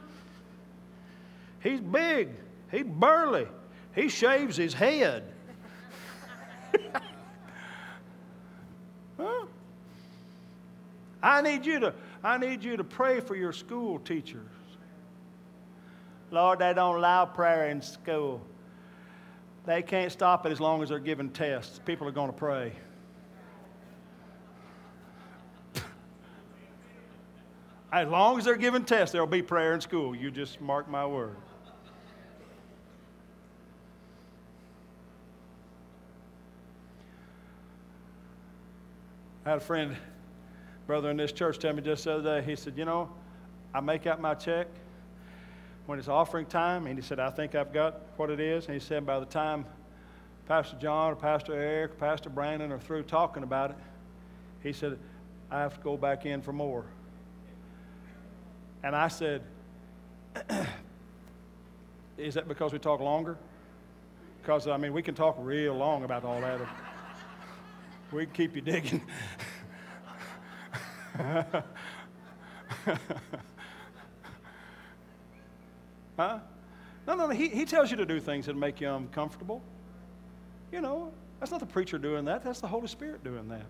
He's 1.64 1.80
big. 1.80 2.32
He's 2.70 2.84
burly. 2.84 3.48
He 3.96 4.10
shaves 4.10 4.58
his 4.58 4.74
head. 4.74 5.24
huh? 9.18 9.46
I 11.24 11.42
need 11.42 11.66
you 11.66 11.80
to 11.80 11.94
I 12.22 12.38
need 12.38 12.62
you 12.62 12.76
to 12.76 12.84
pray 12.84 13.22
for 13.22 13.38
your 13.38 13.54
school 13.54 14.00
teachers. 14.00 14.50
Lord, 16.32 16.60
they 16.60 16.74
don't 16.74 16.96
allow 16.96 17.26
prayer 17.26 17.70
in 17.70 17.82
school. 17.82 18.42
They 19.66 19.82
can't 19.82 20.12
stop 20.12 20.46
it 20.46 20.52
as 20.52 20.60
long 20.60 20.84
as 20.84 20.90
they're 20.90 21.00
giving 21.00 21.30
tests. 21.30 21.80
People 21.86 22.08
are 22.08 22.12
going 22.12 22.30
to 22.32 22.38
pray. 22.38 22.74
As 27.92 28.08
long 28.08 28.38
as 28.38 28.46
they're 28.46 28.56
giving 28.56 28.86
tests, 28.86 29.12
there'll 29.12 29.26
be 29.26 29.42
prayer 29.42 29.74
in 29.74 29.82
school. 29.82 30.16
You 30.16 30.30
just 30.30 30.62
mark 30.62 30.88
my 30.88 31.06
word. 31.08 31.36
I 39.46 39.50
had 39.54 39.58
a 39.58 39.62
friend, 39.62 39.98
brother 40.86 41.10
in 41.10 41.18
this 41.18 41.32
church, 41.32 41.58
tell 41.58 41.74
me 41.74 41.82
just 41.82 42.04
the 42.04 42.14
other 42.14 42.42
day, 42.42 42.46
he 42.48 42.56
said, 42.56 42.78
You 42.78 42.86
know, 42.86 43.10
I 43.74 43.80
make 43.80 44.06
out 44.06 44.22
my 44.22 44.36
check 44.36 44.68
when 45.90 45.98
it's 45.98 46.08
offering 46.08 46.46
time, 46.46 46.86
and 46.86 46.96
he 46.96 47.02
said, 47.02 47.20
I 47.20 47.32
think 47.32 47.56
I've 47.56 47.74
got 47.74 48.02
what 48.16 48.30
it 48.30 48.40
is. 48.40 48.66
And 48.66 48.76
he 48.76 48.80
said, 48.80 49.08
by 49.08 49.20
the 49.20 49.26
time 49.26 49.66
Pastor 50.48 50.78
John 50.80 51.14
or 51.14 51.16
Pastor 51.16 51.56
Eric 51.56 51.94
or 51.94 51.96
Pastor 51.96 52.30
Brandon 52.30 52.72
are 52.72 52.78
through 52.78 53.02
talking 53.02 53.42
about 53.42 53.72
it, 53.72 53.78
he 54.62 54.72
said, 54.72 55.00
I 55.50 55.62
have 55.62 55.74
to 55.74 55.82
go 55.82 55.98
back 55.98 56.28
in 56.28 56.44
for 56.44 56.54
more. 56.54 56.86
And 58.84 58.96
I 58.96 59.08
said, 59.08 59.42
Is 62.20 62.36
that 62.36 62.48
because 62.48 62.72
we 62.72 62.78
talk 62.78 63.00
longer? 63.00 63.36
Because, 64.44 64.68
I 64.68 64.78
mean, 64.78 64.94
we 64.94 65.02
can 65.02 65.16
talk 65.16 65.38
real 65.40 65.74
long 65.74 66.04
about 66.04 66.24
all 66.24 66.40
that. 66.42 66.60
We 68.12 68.26
can 68.26 68.36
keep 68.36 68.56
you 68.56 68.62
digging. 68.62 69.02
huh? 76.20 76.40
No, 77.08 77.16
no, 77.16 77.28
no. 77.28 77.34
He, 77.34 77.48
he 77.48 77.64
tells 77.64 77.90
you 77.90 77.96
to 77.98 78.06
do 78.06 78.20
things 78.20 78.46
that 78.48 78.56
make 78.56 78.82
you 78.82 78.90
uncomfortable. 78.90 79.62
You 80.70 80.82
know, 80.82 81.14
that's 81.40 81.50
not 81.50 81.62
the 81.62 81.66
preacher 81.66 81.98
doing 81.98 82.26
that, 82.26 82.44
that's 82.44 82.60
the 82.60 82.68
Holy 82.68 82.88
Spirit 82.88 83.24
doing 83.24 83.48
that. 83.48 83.66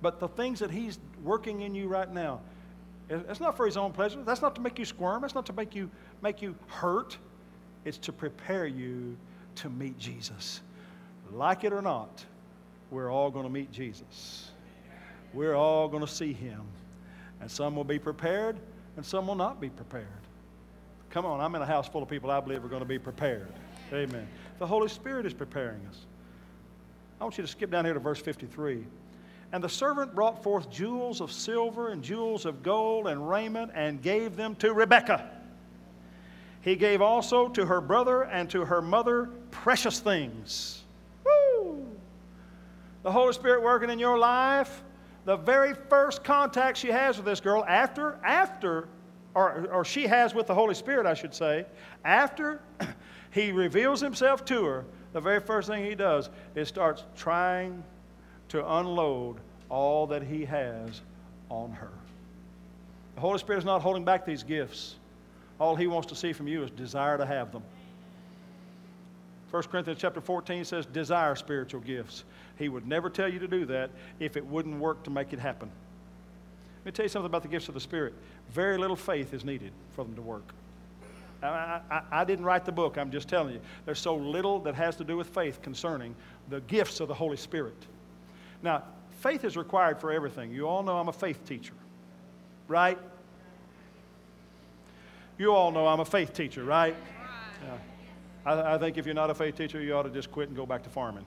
But 0.00 0.18
the 0.18 0.28
things 0.28 0.60
that 0.60 0.70
He's 0.70 0.98
working 1.22 1.60
in 1.60 1.74
you 1.74 1.86
right 1.86 2.10
now, 2.10 2.40
it's 3.10 3.40
not 3.40 3.56
for 3.56 3.66
His 3.66 3.76
own 3.76 3.92
pleasure. 3.92 4.22
That's 4.22 4.40
not 4.40 4.54
to 4.54 4.60
make 4.62 4.78
you 4.78 4.86
squirm. 4.86 5.20
That's 5.20 5.34
not 5.34 5.44
to 5.46 5.52
make 5.52 5.74
you, 5.74 5.90
make 6.22 6.40
you 6.40 6.54
hurt. 6.68 7.18
It's 7.84 7.98
to 7.98 8.12
prepare 8.12 8.66
you 8.66 9.16
to 9.56 9.68
meet 9.68 9.98
Jesus. 9.98 10.62
Like 11.32 11.64
it 11.64 11.72
or 11.72 11.82
not, 11.82 12.24
we're 12.90 13.12
all 13.12 13.30
going 13.30 13.44
to 13.44 13.50
meet 13.50 13.70
Jesus. 13.70 14.52
We're 15.34 15.54
all 15.54 15.88
going 15.88 16.04
to 16.04 16.10
see 16.10 16.32
Him. 16.32 16.62
And 17.40 17.50
some 17.50 17.76
will 17.76 17.84
be 17.84 17.98
prepared, 17.98 18.56
and 18.96 19.04
some 19.04 19.26
will 19.26 19.34
not 19.34 19.60
be 19.60 19.68
prepared. 19.68 20.06
Come 21.10 21.24
on, 21.24 21.40
I'm 21.40 21.54
in 21.54 21.62
a 21.62 21.66
house 21.66 21.88
full 21.88 22.02
of 22.02 22.08
people 22.08 22.30
I 22.30 22.40
believe 22.40 22.64
are 22.64 22.68
going 22.68 22.82
to 22.82 22.88
be 22.88 22.98
prepared. 22.98 23.52
Amen. 23.92 24.28
The 24.58 24.66
Holy 24.66 24.88
Spirit 24.88 25.24
is 25.24 25.32
preparing 25.32 25.80
us. 25.88 26.06
I 27.20 27.24
want 27.24 27.38
you 27.38 27.42
to 27.42 27.48
skip 27.48 27.70
down 27.70 27.84
here 27.84 27.94
to 27.94 28.00
verse 28.00 28.20
53. 28.20 28.84
And 29.52 29.64
the 29.64 29.68
servant 29.68 30.14
brought 30.14 30.42
forth 30.42 30.70
jewels 30.70 31.20
of 31.20 31.32
silver 31.32 31.88
and 31.88 32.02
jewels 32.02 32.44
of 32.44 32.62
gold 32.62 33.06
and 33.06 33.28
raiment 33.28 33.72
and 33.74 34.02
gave 34.02 34.36
them 34.36 34.54
to 34.56 34.74
Rebekah. 34.74 35.30
He 36.60 36.76
gave 36.76 37.00
also 37.00 37.48
to 37.48 37.64
her 37.64 37.80
brother 37.80 38.24
and 38.24 38.50
to 38.50 38.64
her 38.64 38.82
mother 38.82 39.30
precious 39.50 40.00
things. 40.00 40.82
Woo! 41.24 41.86
The 43.02 43.10
Holy 43.10 43.32
Spirit 43.32 43.62
working 43.62 43.88
in 43.88 43.98
your 43.98 44.18
life. 44.18 44.82
The 45.24 45.36
very 45.36 45.74
first 45.88 46.24
contact 46.24 46.76
she 46.76 46.88
has 46.88 47.16
with 47.16 47.24
this 47.24 47.40
girl 47.40 47.64
after, 47.66 48.18
after, 48.24 48.88
or, 49.38 49.68
or 49.70 49.84
she 49.84 50.08
has 50.08 50.34
with 50.34 50.48
the 50.48 50.54
Holy 50.54 50.74
Spirit, 50.74 51.06
I 51.06 51.14
should 51.14 51.32
say, 51.32 51.64
after 52.04 52.60
he 53.30 53.52
reveals 53.52 54.00
himself 54.00 54.44
to 54.46 54.64
her, 54.64 54.84
the 55.12 55.20
very 55.20 55.38
first 55.38 55.68
thing 55.68 55.84
he 55.84 55.94
does 55.94 56.28
is 56.56 56.66
starts 56.66 57.04
trying 57.16 57.84
to 58.48 58.68
unload 58.78 59.36
all 59.68 60.08
that 60.08 60.24
he 60.24 60.44
has 60.44 61.02
on 61.50 61.70
her. 61.70 61.92
The 63.14 63.20
Holy 63.20 63.38
Spirit 63.38 63.60
is 63.60 63.64
not 63.64 63.80
holding 63.80 64.04
back 64.04 64.26
these 64.26 64.42
gifts. 64.42 64.96
All 65.60 65.76
he 65.76 65.86
wants 65.86 66.08
to 66.08 66.16
see 66.16 66.32
from 66.32 66.48
you 66.48 66.64
is 66.64 66.72
desire 66.72 67.16
to 67.16 67.24
have 67.24 67.52
them. 67.52 67.62
1 69.52 69.62
Corinthians 69.64 70.00
chapter 70.00 70.20
14 70.20 70.64
says, 70.64 70.84
desire 70.84 71.36
spiritual 71.36 71.80
gifts. 71.80 72.24
He 72.58 72.68
would 72.68 72.88
never 72.88 73.08
tell 73.08 73.28
you 73.28 73.38
to 73.38 73.48
do 73.48 73.64
that 73.66 73.90
if 74.18 74.36
it 74.36 74.44
wouldn't 74.44 74.80
work 74.80 75.04
to 75.04 75.10
make 75.10 75.32
it 75.32 75.38
happen. 75.38 75.70
Let 76.78 76.86
me 76.86 76.92
tell 76.92 77.04
you 77.04 77.08
something 77.08 77.26
about 77.26 77.42
the 77.42 77.48
gifts 77.48 77.68
of 77.68 77.74
the 77.74 77.80
Spirit. 77.80 78.14
Very 78.50 78.78
little 78.78 78.96
faith 78.96 79.34
is 79.34 79.44
needed 79.44 79.72
for 79.92 80.04
them 80.04 80.14
to 80.14 80.22
work. 80.22 80.54
I, 81.42 81.80
I, 81.90 82.02
I, 82.10 82.24
didn't 82.24 82.44
write 82.44 82.64
the 82.64 82.72
book, 82.72 82.98
I'm 82.98 83.10
just 83.10 83.28
telling 83.28 83.54
you. 83.54 83.60
There's 83.84 84.00
so 84.00 84.16
little 84.16 84.58
that 84.60 84.74
has 84.74 84.96
to 84.96 85.04
do 85.04 85.16
with 85.16 85.28
faith 85.28 85.62
concerning 85.62 86.14
the 86.48 86.60
gifts 86.62 86.98
of 87.00 87.08
the 87.08 87.14
Holy 87.14 87.36
Spirit. 87.36 87.76
Now, 88.62 88.82
faith 89.20 89.44
is 89.44 89.56
required 89.56 90.00
for 90.00 90.10
everything. 90.10 90.52
You 90.52 90.66
all 90.66 90.82
know 90.82 90.98
I'm 90.98 91.08
a 91.08 91.12
faith 91.12 91.46
teacher, 91.46 91.74
right? 92.66 92.98
You 95.38 95.54
all 95.54 95.70
know 95.70 95.86
I'm 95.86 96.00
a 96.00 96.04
faith 96.04 96.32
teacher, 96.32 96.64
right? 96.64 96.96
Yeah. 97.64 97.76
I, 98.44 98.74
I 98.74 98.78
think 98.78 98.98
if 98.98 99.06
you're 99.06 99.14
not 99.14 99.30
a 99.30 99.34
faith 99.34 99.56
teacher, 99.56 99.80
you 99.80 99.94
ought 99.94 100.02
to 100.02 100.10
just 100.10 100.32
quit 100.32 100.48
and 100.48 100.56
go 100.56 100.66
back 100.66 100.82
to 100.82 100.90
farming. 100.90 101.24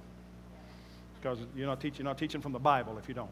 Because 1.21 1.39
you're 1.55 1.67
not, 1.67 1.79
teaching, 1.79 1.99
you're 1.99 2.09
not 2.09 2.17
teaching 2.17 2.41
from 2.41 2.51
the 2.51 2.59
Bible 2.59 2.97
if 2.97 3.07
you 3.07 3.13
don't. 3.13 3.29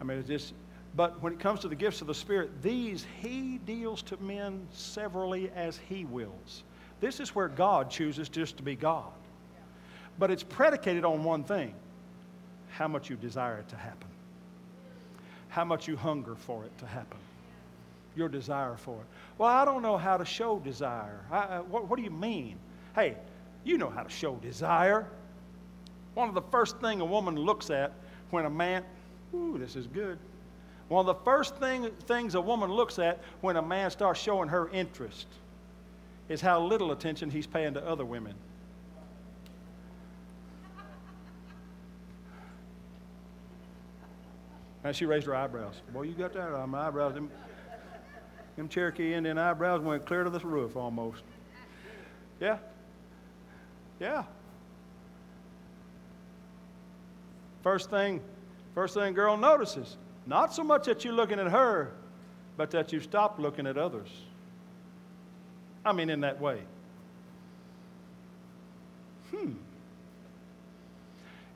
I 0.00 0.04
mean, 0.04 0.18
it's 0.18 0.28
just, 0.28 0.52
but 0.96 1.22
when 1.22 1.32
it 1.32 1.38
comes 1.38 1.60
to 1.60 1.68
the 1.68 1.74
gifts 1.74 2.00
of 2.00 2.06
the 2.06 2.14
Spirit, 2.14 2.62
these 2.62 3.06
He 3.20 3.58
deals 3.64 4.02
to 4.02 4.16
men 4.16 4.66
severally 4.72 5.50
as 5.54 5.78
He 5.88 6.04
wills. 6.04 6.64
This 7.00 7.20
is 7.20 7.34
where 7.34 7.48
God 7.48 7.90
chooses 7.90 8.28
just 8.28 8.56
to 8.56 8.62
be 8.62 8.76
God. 8.76 9.12
But 10.18 10.30
it's 10.30 10.42
predicated 10.42 11.04
on 11.04 11.24
one 11.24 11.44
thing 11.44 11.74
how 12.70 12.88
much 12.88 13.08
you 13.08 13.16
desire 13.16 13.58
it 13.58 13.68
to 13.68 13.76
happen, 13.76 14.08
how 15.48 15.64
much 15.64 15.88
you 15.88 15.96
hunger 15.96 16.34
for 16.34 16.64
it 16.64 16.76
to 16.78 16.86
happen, 16.86 17.18
your 18.16 18.28
desire 18.28 18.76
for 18.76 18.96
it. 18.96 19.06
Well, 19.38 19.48
I 19.48 19.64
don't 19.64 19.82
know 19.82 19.96
how 19.96 20.16
to 20.16 20.24
show 20.24 20.58
desire. 20.58 21.20
I, 21.30 21.38
uh, 21.38 21.62
what, 21.62 21.88
what 21.88 21.96
do 21.96 22.02
you 22.02 22.10
mean? 22.10 22.56
Hey, 22.94 23.16
you 23.64 23.78
know 23.78 23.90
how 23.90 24.02
to 24.02 24.10
show 24.10 24.34
desire. 24.36 25.06
One 26.14 26.28
of 26.28 26.34
the 26.34 26.42
first 26.42 26.78
thing 26.80 27.00
a 27.00 27.04
woman 27.04 27.36
looks 27.36 27.70
at 27.70 27.92
when 28.30 28.44
a 28.44 28.50
man, 28.50 28.84
ooh, 29.34 29.56
this 29.58 29.76
is 29.76 29.86
good. 29.86 30.18
One 30.90 31.08
of 31.08 31.16
the 31.18 31.22
first 31.24 31.54
thing, 31.58 31.88
things 32.08 32.34
a 32.34 32.40
woman 32.40 32.68
looks 32.68 32.98
at 32.98 33.20
when 33.42 33.56
a 33.56 33.62
man 33.62 33.92
starts 33.92 34.20
showing 34.20 34.48
her 34.48 34.68
interest 34.70 35.28
is 36.28 36.40
how 36.40 36.60
little 36.60 36.90
attention 36.90 37.30
he's 37.30 37.46
paying 37.46 37.74
to 37.74 37.88
other 37.88 38.04
women. 38.04 38.34
And 44.82 44.96
she 44.96 45.06
raised 45.06 45.28
her 45.28 45.34
eyebrows. 45.36 45.80
Boy, 45.92 46.02
you 46.02 46.14
got 46.14 46.32
that? 46.32 46.52
On 46.54 46.68
my 46.70 46.88
eyebrows. 46.88 47.14
Them 47.14 48.68
Cherokee 48.68 49.14
Indian 49.14 49.38
eyebrows 49.38 49.82
went 49.82 50.04
clear 50.04 50.24
to 50.24 50.30
the 50.30 50.40
roof 50.40 50.74
almost. 50.74 51.22
Yeah. 52.40 52.58
Yeah. 54.00 54.24
First 57.62 57.90
thing, 57.90 58.20
first 58.74 58.94
thing 58.94 59.14
girl 59.14 59.36
notices, 59.36 59.96
not 60.26 60.54
so 60.54 60.62
much 60.62 60.86
that 60.86 61.04
you're 61.04 61.14
looking 61.14 61.38
at 61.38 61.48
her, 61.48 61.92
but 62.56 62.70
that 62.72 62.92
you 62.92 63.00
stop 63.00 63.38
looking 63.38 63.66
at 63.66 63.78
others. 63.78 64.08
I 65.84 65.92
mean, 65.92 66.10
in 66.10 66.20
that 66.20 66.40
way. 66.40 66.60
Hmm. 69.30 69.52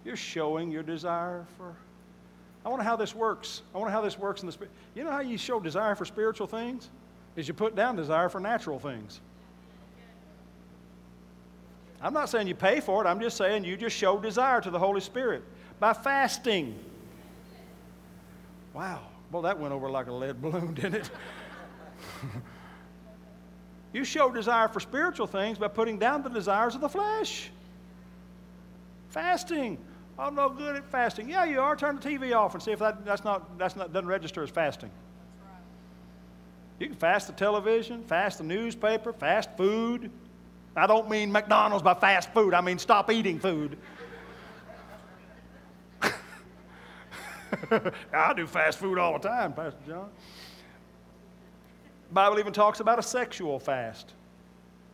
You're 0.05 0.17
showing 0.17 0.71
your 0.71 0.83
desire 0.83 1.45
for 1.57 1.75
I 2.65 2.71
wonder 2.71 2.85
how 2.85 2.97
this 2.97 3.15
works. 3.15 3.63
I 3.75 3.79
wonder 3.79 3.93
how 3.93 4.01
this 4.01 4.19
works 4.19 4.41
in 4.41 4.47
the 4.47 4.53
spirit. 4.53 4.73
You 4.95 5.05
know 5.05 5.11
how 5.11 5.21
you 5.21 5.37
show 5.37 5.61
desire 5.61 5.95
for 5.95 6.05
spiritual 6.05 6.47
things? 6.47 6.89
Is 7.37 7.47
you 7.47 7.53
put 7.53 7.77
down 7.77 7.97
desire 7.97 8.29
for 8.29 8.41
natural 8.41 8.79
things. 8.79 9.21
I'm 12.01 12.15
not 12.15 12.29
saying 12.29 12.47
you 12.47 12.55
pay 12.55 12.81
for 12.81 13.05
it. 13.05 13.09
I'm 13.09 13.21
just 13.21 13.37
saying 13.37 13.65
you 13.65 13.77
just 13.77 13.97
show 13.97 14.19
desire 14.19 14.61
to 14.61 14.71
the 14.71 14.79
Holy 14.79 15.01
Spirit 15.01 15.43
by 15.79 15.93
fasting. 15.93 16.79
Wow. 18.75 19.01
Well, 19.31 19.43
that 19.43 19.59
went 19.59 19.73
over 19.73 19.89
like 19.89 20.09
a 20.09 20.13
lead 20.13 20.43
balloon, 20.43 20.75
didn't 20.81 20.95
it? 20.97 21.11
you 23.93 24.05
show 24.05 24.31
desire 24.31 24.69
for 24.69 24.81
spiritual 24.81 25.27
things 25.27 25.59
by 25.59 25.69
putting 25.69 25.99
down 25.99 26.23
the 26.23 26.29
desires 26.29 26.75
of 26.75 26.81
the 26.81 26.89
flesh. 26.89 27.51
Fasting. 29.09 29.79
I'm 30.19 30.35
no 30.35 30.49
good 30.49 30.77
at 30.77 30.85
fasting. 30.91 31.29
Yeah, 31.29 31.45
you 31.45 31.61
are. 31.61 31.75
Turn 31.77 31.97
the 31.97 32.03
TV 32.03 32.37
off 32.37 32.55
and 32.55 32.63
see 32.63 32.73
if 32.73 32.79
that, 32.81 33.05
that's 33.05 33.25
not, 33.25 33.59
that's 33.59 33.77
not, 33.77 33.93
doesn't 33.93 34.09
register 34.09 34.43
as 34.43 34.51
fasting. 34.51 34.91
You 36.79 36.89
can 36.89 36.97
fast 36.97 37.29
the 37.29 37.33
television, 37.33 38.03
fast 38.05 38.39
the 38.39 38.45
newspaper, 38.45 39.13
fast 39.13 39.51
food. 39.57 40.11
I 40.77 40.87
don't 40.87 41.09
mean 41.09 41.31
McDonald's 41.31 41.83
by 41.85 41.95
fast 41.95 42.33
food, 42.35 42.53
I 42.53 42.61
mean 42.61 42.79
stop 42.79 43.11
eating 43.11 43.39
food. 43.39 43.79
I 48.13 48.33
do 48.35 48.47
fast 48.47 48.79
food 48.79 48.99
all 48.99 49.19
the 49.19 49.29
time, 49.29 49.53
Pastor 49.53 49.79
John. 49.87 50.09
Bible 52.11 52.39
even 52.39 52.53
talks 52.53 52.81
about 52.81 52.99
a 52.99 53.03
sexual 53.03 53.59
fast. 53.59 54.13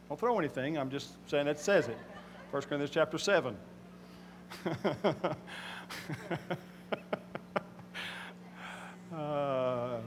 Don't 0.08 0.18
throw 0.18 0.38
anything, 0.38 0.78
I'm 0.78 0.90
just 0.90 1.10
saying 1.28 1.46
it 1.46 1.58
says 1.60 1.88
it. 1.88 1.98
1 2.50 2.62
Corinthians 2.62 2.90
chapter 2.90 3.18
7. 3.18 3.56
uh, 9.14 9.98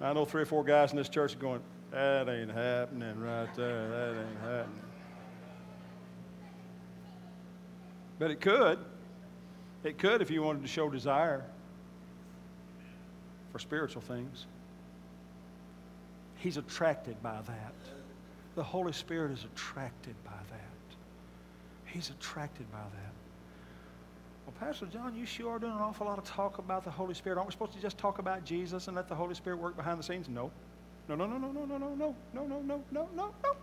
I 0.00 0.12
know 0.14 0.24
three 0.24 0.42
or 0.42 0.46
four 0.46 0.64
guys 0.64 0.92
in 0.92 0.96
this 0.96 1.08
church 1.08 1.34
are 1.34 1.38
going, 1.38 1.60
that 1.90 2.28
ain't 2.28 2.50
happening 2.50 3.20
right 3.20 3.54
there. 3.54 3.88
That 3.88 4.16
ain't 4.20 4.40
happening. 4.40 4.80
But 8.18 8.30
it 8.30 8.40
could. 8.40 8.78
It 9.82 9.98
could 9.98 10.22
if 10.22 10.30
you 10.30 10.42
wanted 10.42 10.62
to 10.62 10.68
show 10.68 10.88
desire 10.88 11.44
for 13.52 13.58
spiritual 13.58 14.02
things. 14.02 14.46
He's 16.36 16.56
attracted 16.56 17.22
by 17.22 17.38
that. 17.46 17.74
The 18.54 18.62
Holy 18.62 18.92
Spirit 18.92 19.32
is 19.32 19.44
attracted 19.44 20.14
by 20.24 20.30
that. 20.50 20.96
He's 21.86 22.10
attracted 22.10 22.70
by 22.72 22.78
that. 22.78 23.12
Well, 24.46 24.54
Pastor 24.58 24.86
John, 24.86 25.14
you 25.14 25.26
sure 25.26 25.52
are 25.52 25.58
doing 25.58 25.72
an 25.72 25.78
awful 25.78 26.06
lot 26.06 26.18
of 26.18 26.24
talk 26.24 26.58
about 26.58 26.84
the 26.84 26.90
Holy 26.90 27.14
Spirit. 27.14 27.36
Aren't 27.36 27.48
we 27.48 27.52
supposed 27.52 27.72
to 27.74 27.80
just 27.80 27.98
talk 27.98 28.18
about 28.18 28.44
Jesus 28.44 28.88
and 28.88 28.96
let 28.96 29.08
the 29.08 29.14
Holy 29.14 29.34
Spirit 29.34 29.58
work 29.58 29.76
behind 29.76 29.98
the 29.98 30.02
scenes? 30.02 30.28
No. 30.28 30.50
No, 31.08 31.14
no, 31.14 31.26
no, 31.26 31.36
no, 31.36 31.52
no, 31.52 31.66
no, 31.66 31.76
no, 31.78 31.94
no, 31.94 32.14
no, 32.32 32.46
no, 32.46 32.60
no, 32.60 32.84
no, 32.90 33.08
no, 33.14 33.30
no. 33.44 33.54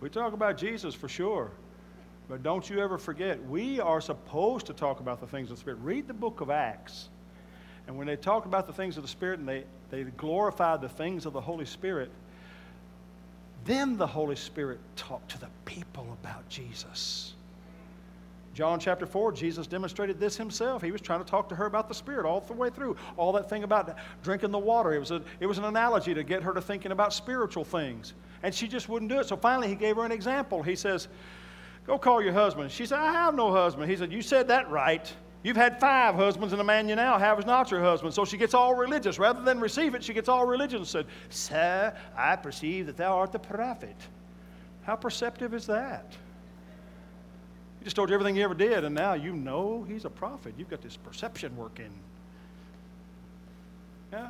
We 0.00 0.08
talk 0.08 0.32
about 0.32 0.56
Jesus 0.56 0.94
for 0.94 1.08
sure. 1.08 1.50
But 2.28 2.42
don't 2.42 2.68
you 2.68 2.80
ever 2.80 2.98
forget, 2.98 3.42
we 3.48 3.80
are 3.80 4.00
supposed 4.00 4.66
to 4.66 4.74
talk 4.74 5.00
about 5.00 5.20
the 5.20 5.26
things 5.26 5.50
of 5.50 5.56
the 5.56 5.60
Spirit. 5.60 5.80
Read 5.82 6.06
the 6.06 6.14
book 6.14 6.40
of 6.40 6.50
Acts. 6.50 7.08
And 7.86 7.96
when 7.96 8.06
they 8.06 8.16
talk 8.16 8.44
about 8.44 8.66
the 8.66 8.72
things 8.72 8.98
of 8.98 9.02
the 9.02 9.08
Spirit 9.08 9.40
and 9.40 9.48
they, 9.48 9.64
they 9.90 10.04
glorify 10.04 10.76
the 10.76 10.90
things 10.90 11.24
of 11.24 11.32
the 11.32 11.40
Holy 11.40 11.64
Spirit, 11.64 12.10
then 13.64 13.96
the 13.96 14.06
Holy 14.06 14.36
Spirit 14.36 14.78
talked 14.94 15.30
to 15.30 15.40
the 15.40 15.48
people 15.64 16.06
about 16.22 16.46
Jesus. 16.50 17.34
John 18.52 18.80
chapter 18.80 19.06
4, 19.06 19.32
Jesus 19.32 19.66
demonstrated 19.66 20.18
this 20.18 20.36
himself. 20.36 20.82
He 20.82 20.90
was 20.90 21.00
trying 21.00 21.20
to 21.20 21.30
talk 21.30 21.48
to 21.48 21.54
her 21.54 21.66
about 21.66 21.88
the 21.88 21.94
Spirit 21.94 22.26
all 22.26 22.40
the 22.40 22.52
way 22.52 22.70
through. 22.70 22.96
All 23.16 23.32
that 23.32 23.48
thing 23.48 23.62
about 23.62 23.96
drinking 24.22 24.50
the 24.50 24.58
water, 24.58 24.92
it 24.92 24.98
was, 24.98 25.12
a, 25.12 25.22
it 25.40 25.46
was 25.46 25.58
an 25.58 25.64
analogy 25.64 26.12
to 26.12 26.24
get 26.24 26.42
her 26.42 26.52
to 26.52 26.60
thinking 26.60 26.92
about 26.92 27.14
spiritual 27.14 27.64
things. 27.64 28.14
And 28.42 28.54
she 28.54 28.68
just 28.68 28.88
wouldn't 28.88 29.10
do 29.10 29.20
it. 29.20 29.28
So 29.28 29.36
finally, 29.36 29.68
he 29.68 29.74
gave 29.74 29.96
her 29.96 30.04
an 30.04 30.12
example. 30.12 30.62
He 30.62 30.76
says, 30.76 31.08
Go 31.88 31.98
call 31.98 32.22
your 32.22 32.34
husband. 32.34 32.70
She 32.70 32.84
said, 32.84 32.98
I 32.98 33.12
have 33.12 33.34
no 33.34 33.50
husband. 33.50 33.90
He 33.90 33.96
said, 33.96 34.12
You 34.12 34.20
said 34.20 34.48
that 34.48 34.70
right. 34.70 35.10
You've 35.42 35.56
had 35.56 35.80
five 35.80 36.16
husbands, 36.16 36.52
and 36.52 36.60
the 36.60 36.64
man 36.64 36.86
you 36.86 36.94
now 36.94 37.18
have 37.18 37.38
is 37.38 37.46
not 37.46 37.70
your 37.70 37.80
husband. 37.80 38.12
So 38.12 38.26
she 38.26 38.36
gets 38.36 38.52
all 38.52 38.74
religious. 38.74 39.18
Rather 39.18 39.42
than 39.42 39.58
receive 39.58 39.94
it, 39.94 40.04
she 40.04 40.12
gets 40.12 40.28
all 40.28 40.44
religious 40.44 40.78
and 40.78 40.86
said, 40.86 41.06
Sir, 41.30 41.96
I 42.14 42.36
perceive 42.36 42.86
that 42.86 42.98
thou 42.98 43.16
art 43.16 43.32
the 43.32 43.38
prophet. 43.38 43.96
How 44.82 44.96
perceptive 44.96 45.54
is 45.54 45.66
that? 45.66 46.14
He 47.78 47.84
just 47.84 47.96
told 47.96 48.10
you 48.10 48.14
everything 48.14 48.34
he 48.34 48.42
ever 48.42 48.54
did, 48.54 48.84
and 48.84 48.94
now 48.94 49.14
you 49.14 49.32
know 49.32 49.82
he's 49.88 50.04
a 50.04 50.10
prophet. 50.10 50.52
You've 50.58 50.68
got 50.68 50.82
this 50.82 50.98
perception 50.98 51.56
working. 51.56 51.92
Yeah? 54.12 54.28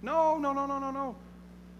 No, 0.00 0.38
no, 0.38 0.54
no, 0.54 0.64
no, 0.64 0.78
no, 0.78 0.90
no. 0.90 1.14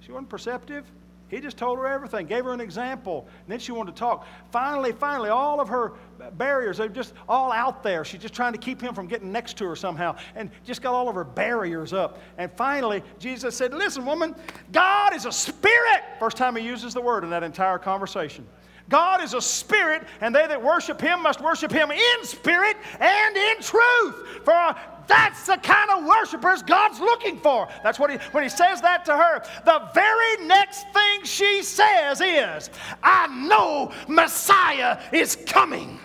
She 0.01 0.13
wasn't 0.13 0.29
perceptive. 0.29 0.85
He 1.29 1.41
just 1.41 1.57
told 1.57 1.79
her 1.79 1.87
everything, 1.87 2.27
gave 2.27 2.45
her 2.45 2.53
an 2.53 2.61
example, 2.61 3.27
and 3.29 3.51
then 3.53 3.59
she 3.59 3.73
wanted 3.73 3.97
to 3.97 3.99
talk. 3.99 4.27
Finally, 4.53 4.93
finally, 4.93 5.29
all 5.29 5.61
of 5.61 5.69
her 5.69 5.95
barriers, 6.35 6.79
they're 6.79 6.89
just 6.89 7.15
all 7.29 7.51
out 7.51 7.83
there. 7.83 8.05
She's 8.05 8.21
just 8.21 8.35
trying 8.35 8.53
to 8.53 8.59
keep 8.59 8.81
him 8.81 8.95
from 8.95 9.09
getting 9.09 9.33
next 9.33 9.57
to 9.59 9.67
her 9.67 9.75
somehow, 9.75 10.17
and 10.37 10.51
just 10.65 10.83
got 10.83 10.95
all 10.95 11.09
of 11.09 11.17
her 11.17 11.25
barriers 11.25 11.93
up. 11.93 12.21
And 12.39 12.51
finally, 12.53 13.03
Jesus 13.19 13.57
said, 13.57 13.75
Listen, 13.75 14.07
woman, 14.07 14.37
God 14.71 15.15
is 15.17 15.27
a 15.27 15.33
spirit. 15.33 16.03
First 16.21 16.37
time 16.37 16.55
he 16.55 16.65
uses 16.65 16.95
the 16.95 17.01
word 17.01 17.25
in 17.25 17.31
that 17.31 17.43
entire 17.43 17.79
conversation. 17.79 18.47
God 18.89 19.21
is 19.23 19.35
a 19.35 19.41
spirit, 19.41 20.05
and 20.21 20.35
they 20.35 20.47
that 20.47 20.63
worship 20.63 21.01
him 21.01 21.23
must 21.23 21.41
worship 21.41 21.73
him 21.73 21.91
in 21.91 22.25
spirit 22.25 22.77
and 23.01 23.37
in 23.37 23.61
truth. 23.61 24.45
For 24.45 24.77
that's 25.09 25.47
the 25.47 25.57
kind 25.57 25.91
of 25.91 26.05
worshipers 26.05 26.63
God's 26.63 27.01
looking 27.01 27.39
for. 27.39 27.69
That's 27.83 27.99
what 27.99 28.11
he, 28.11 28.19
when 28.31 28.43
he 28.43 28.49
says 28.49 28.81
that 28.83 29.05
to 29.07 29.17
her, 29.17 29.43
the 29.65 29.89
very 29.95 30.47
next 30.47 30.87
thing 30.93 31.25
she 31.25 31.63
says 31.63 32.21
is, 32.21 32.71
I 33.03 33.27
know 33.27 33.93
Messiah 34.09 35.01
is 35.13 35.37
coming. 35.47 35.99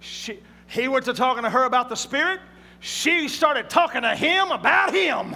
She, 0.00 0.40
he 0.66 0.88
went 0.88 1.06
to 1.06 1.14
talking 1.14 1.42
to 1.42 1.50
her 1.50 1.64
about 1.64 1.88
the 1.88 1.96
Spirit. 1.96 2.40
She 2.80 3.28
started 3.28 3.70
talking 3.70 4.02
to 4.02 4.14
him 4.14 4.50
about 4.50 4.94
him. 4.94 5.34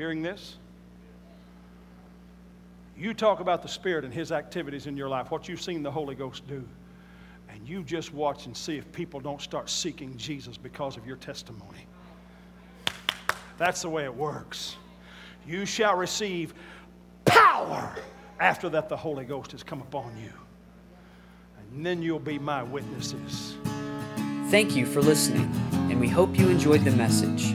Hearing 0.00 0.22
this? 0.22 0.56
You 2.96 3.12
talk 3.12 3.40
about 3.40 3.60
the 3.60 3.68
Spirit 3.68 4.02
and 4.02 4.14
His 4.14 4.32
activities 4.32 4.86
in 4.86 4.96
your 4.96 5.10
life, 5.10 5.30
what 5.30 5.46
you've 5.46 5.60
seen 5.60 5.82
the 5.82 5.90
Holy 5.90 6.14
Ghost 6.14 6.48
do. 6.48 6.66
And 7.50 7.68
you 7.68 7.82
just 7.82 8.14
watch 8.14 8.46
and 8.46 8.56
see 8.56 8.78
if 8.78 8.90
people 8.92 9.20
don't 9.20 9.42
start 9.42 9.68
seeking 9.68 10.16
Jesus 10.16 10.56
because 10.56 10.96
of 10.96 11.06
your 11.06 11.18
testimony. 11.18 11.86
That's 13.58 13.82
the 13.82 13.90
way 13.90 14.04
it 14.04 14.14
works. 14.14 14.76
You 15.46 15.66
shall 15.66 15.96
receive 15.96 16.54
power 17.26 17.94
after 18.40 18.70
that 18.70 18.88
the 18.88 18.96
Holy 18.96 19.26
Ghost 19.26 19.52
has 19.52 19.62
come 19.62 19.82
upon 19.82 20.16
you. 20.16 20.32
And 21.58 21.84
then 21.84 22.00
you'll 22.00 22.18
be 22.20 22.38
my 22.38 22.62
witnesses. 22.62 23.54
Thank 24.48 24.74
you 24.74 24.86
for 24.86 25.02
listening, 25.02 25.52
and 25.90 26.00
we 26.00 26.08
hope 26.08 26.38
you 26.38 26.48
enjoyed 26.48 26.86
the 26.86 26.92
message. 26.92 27.54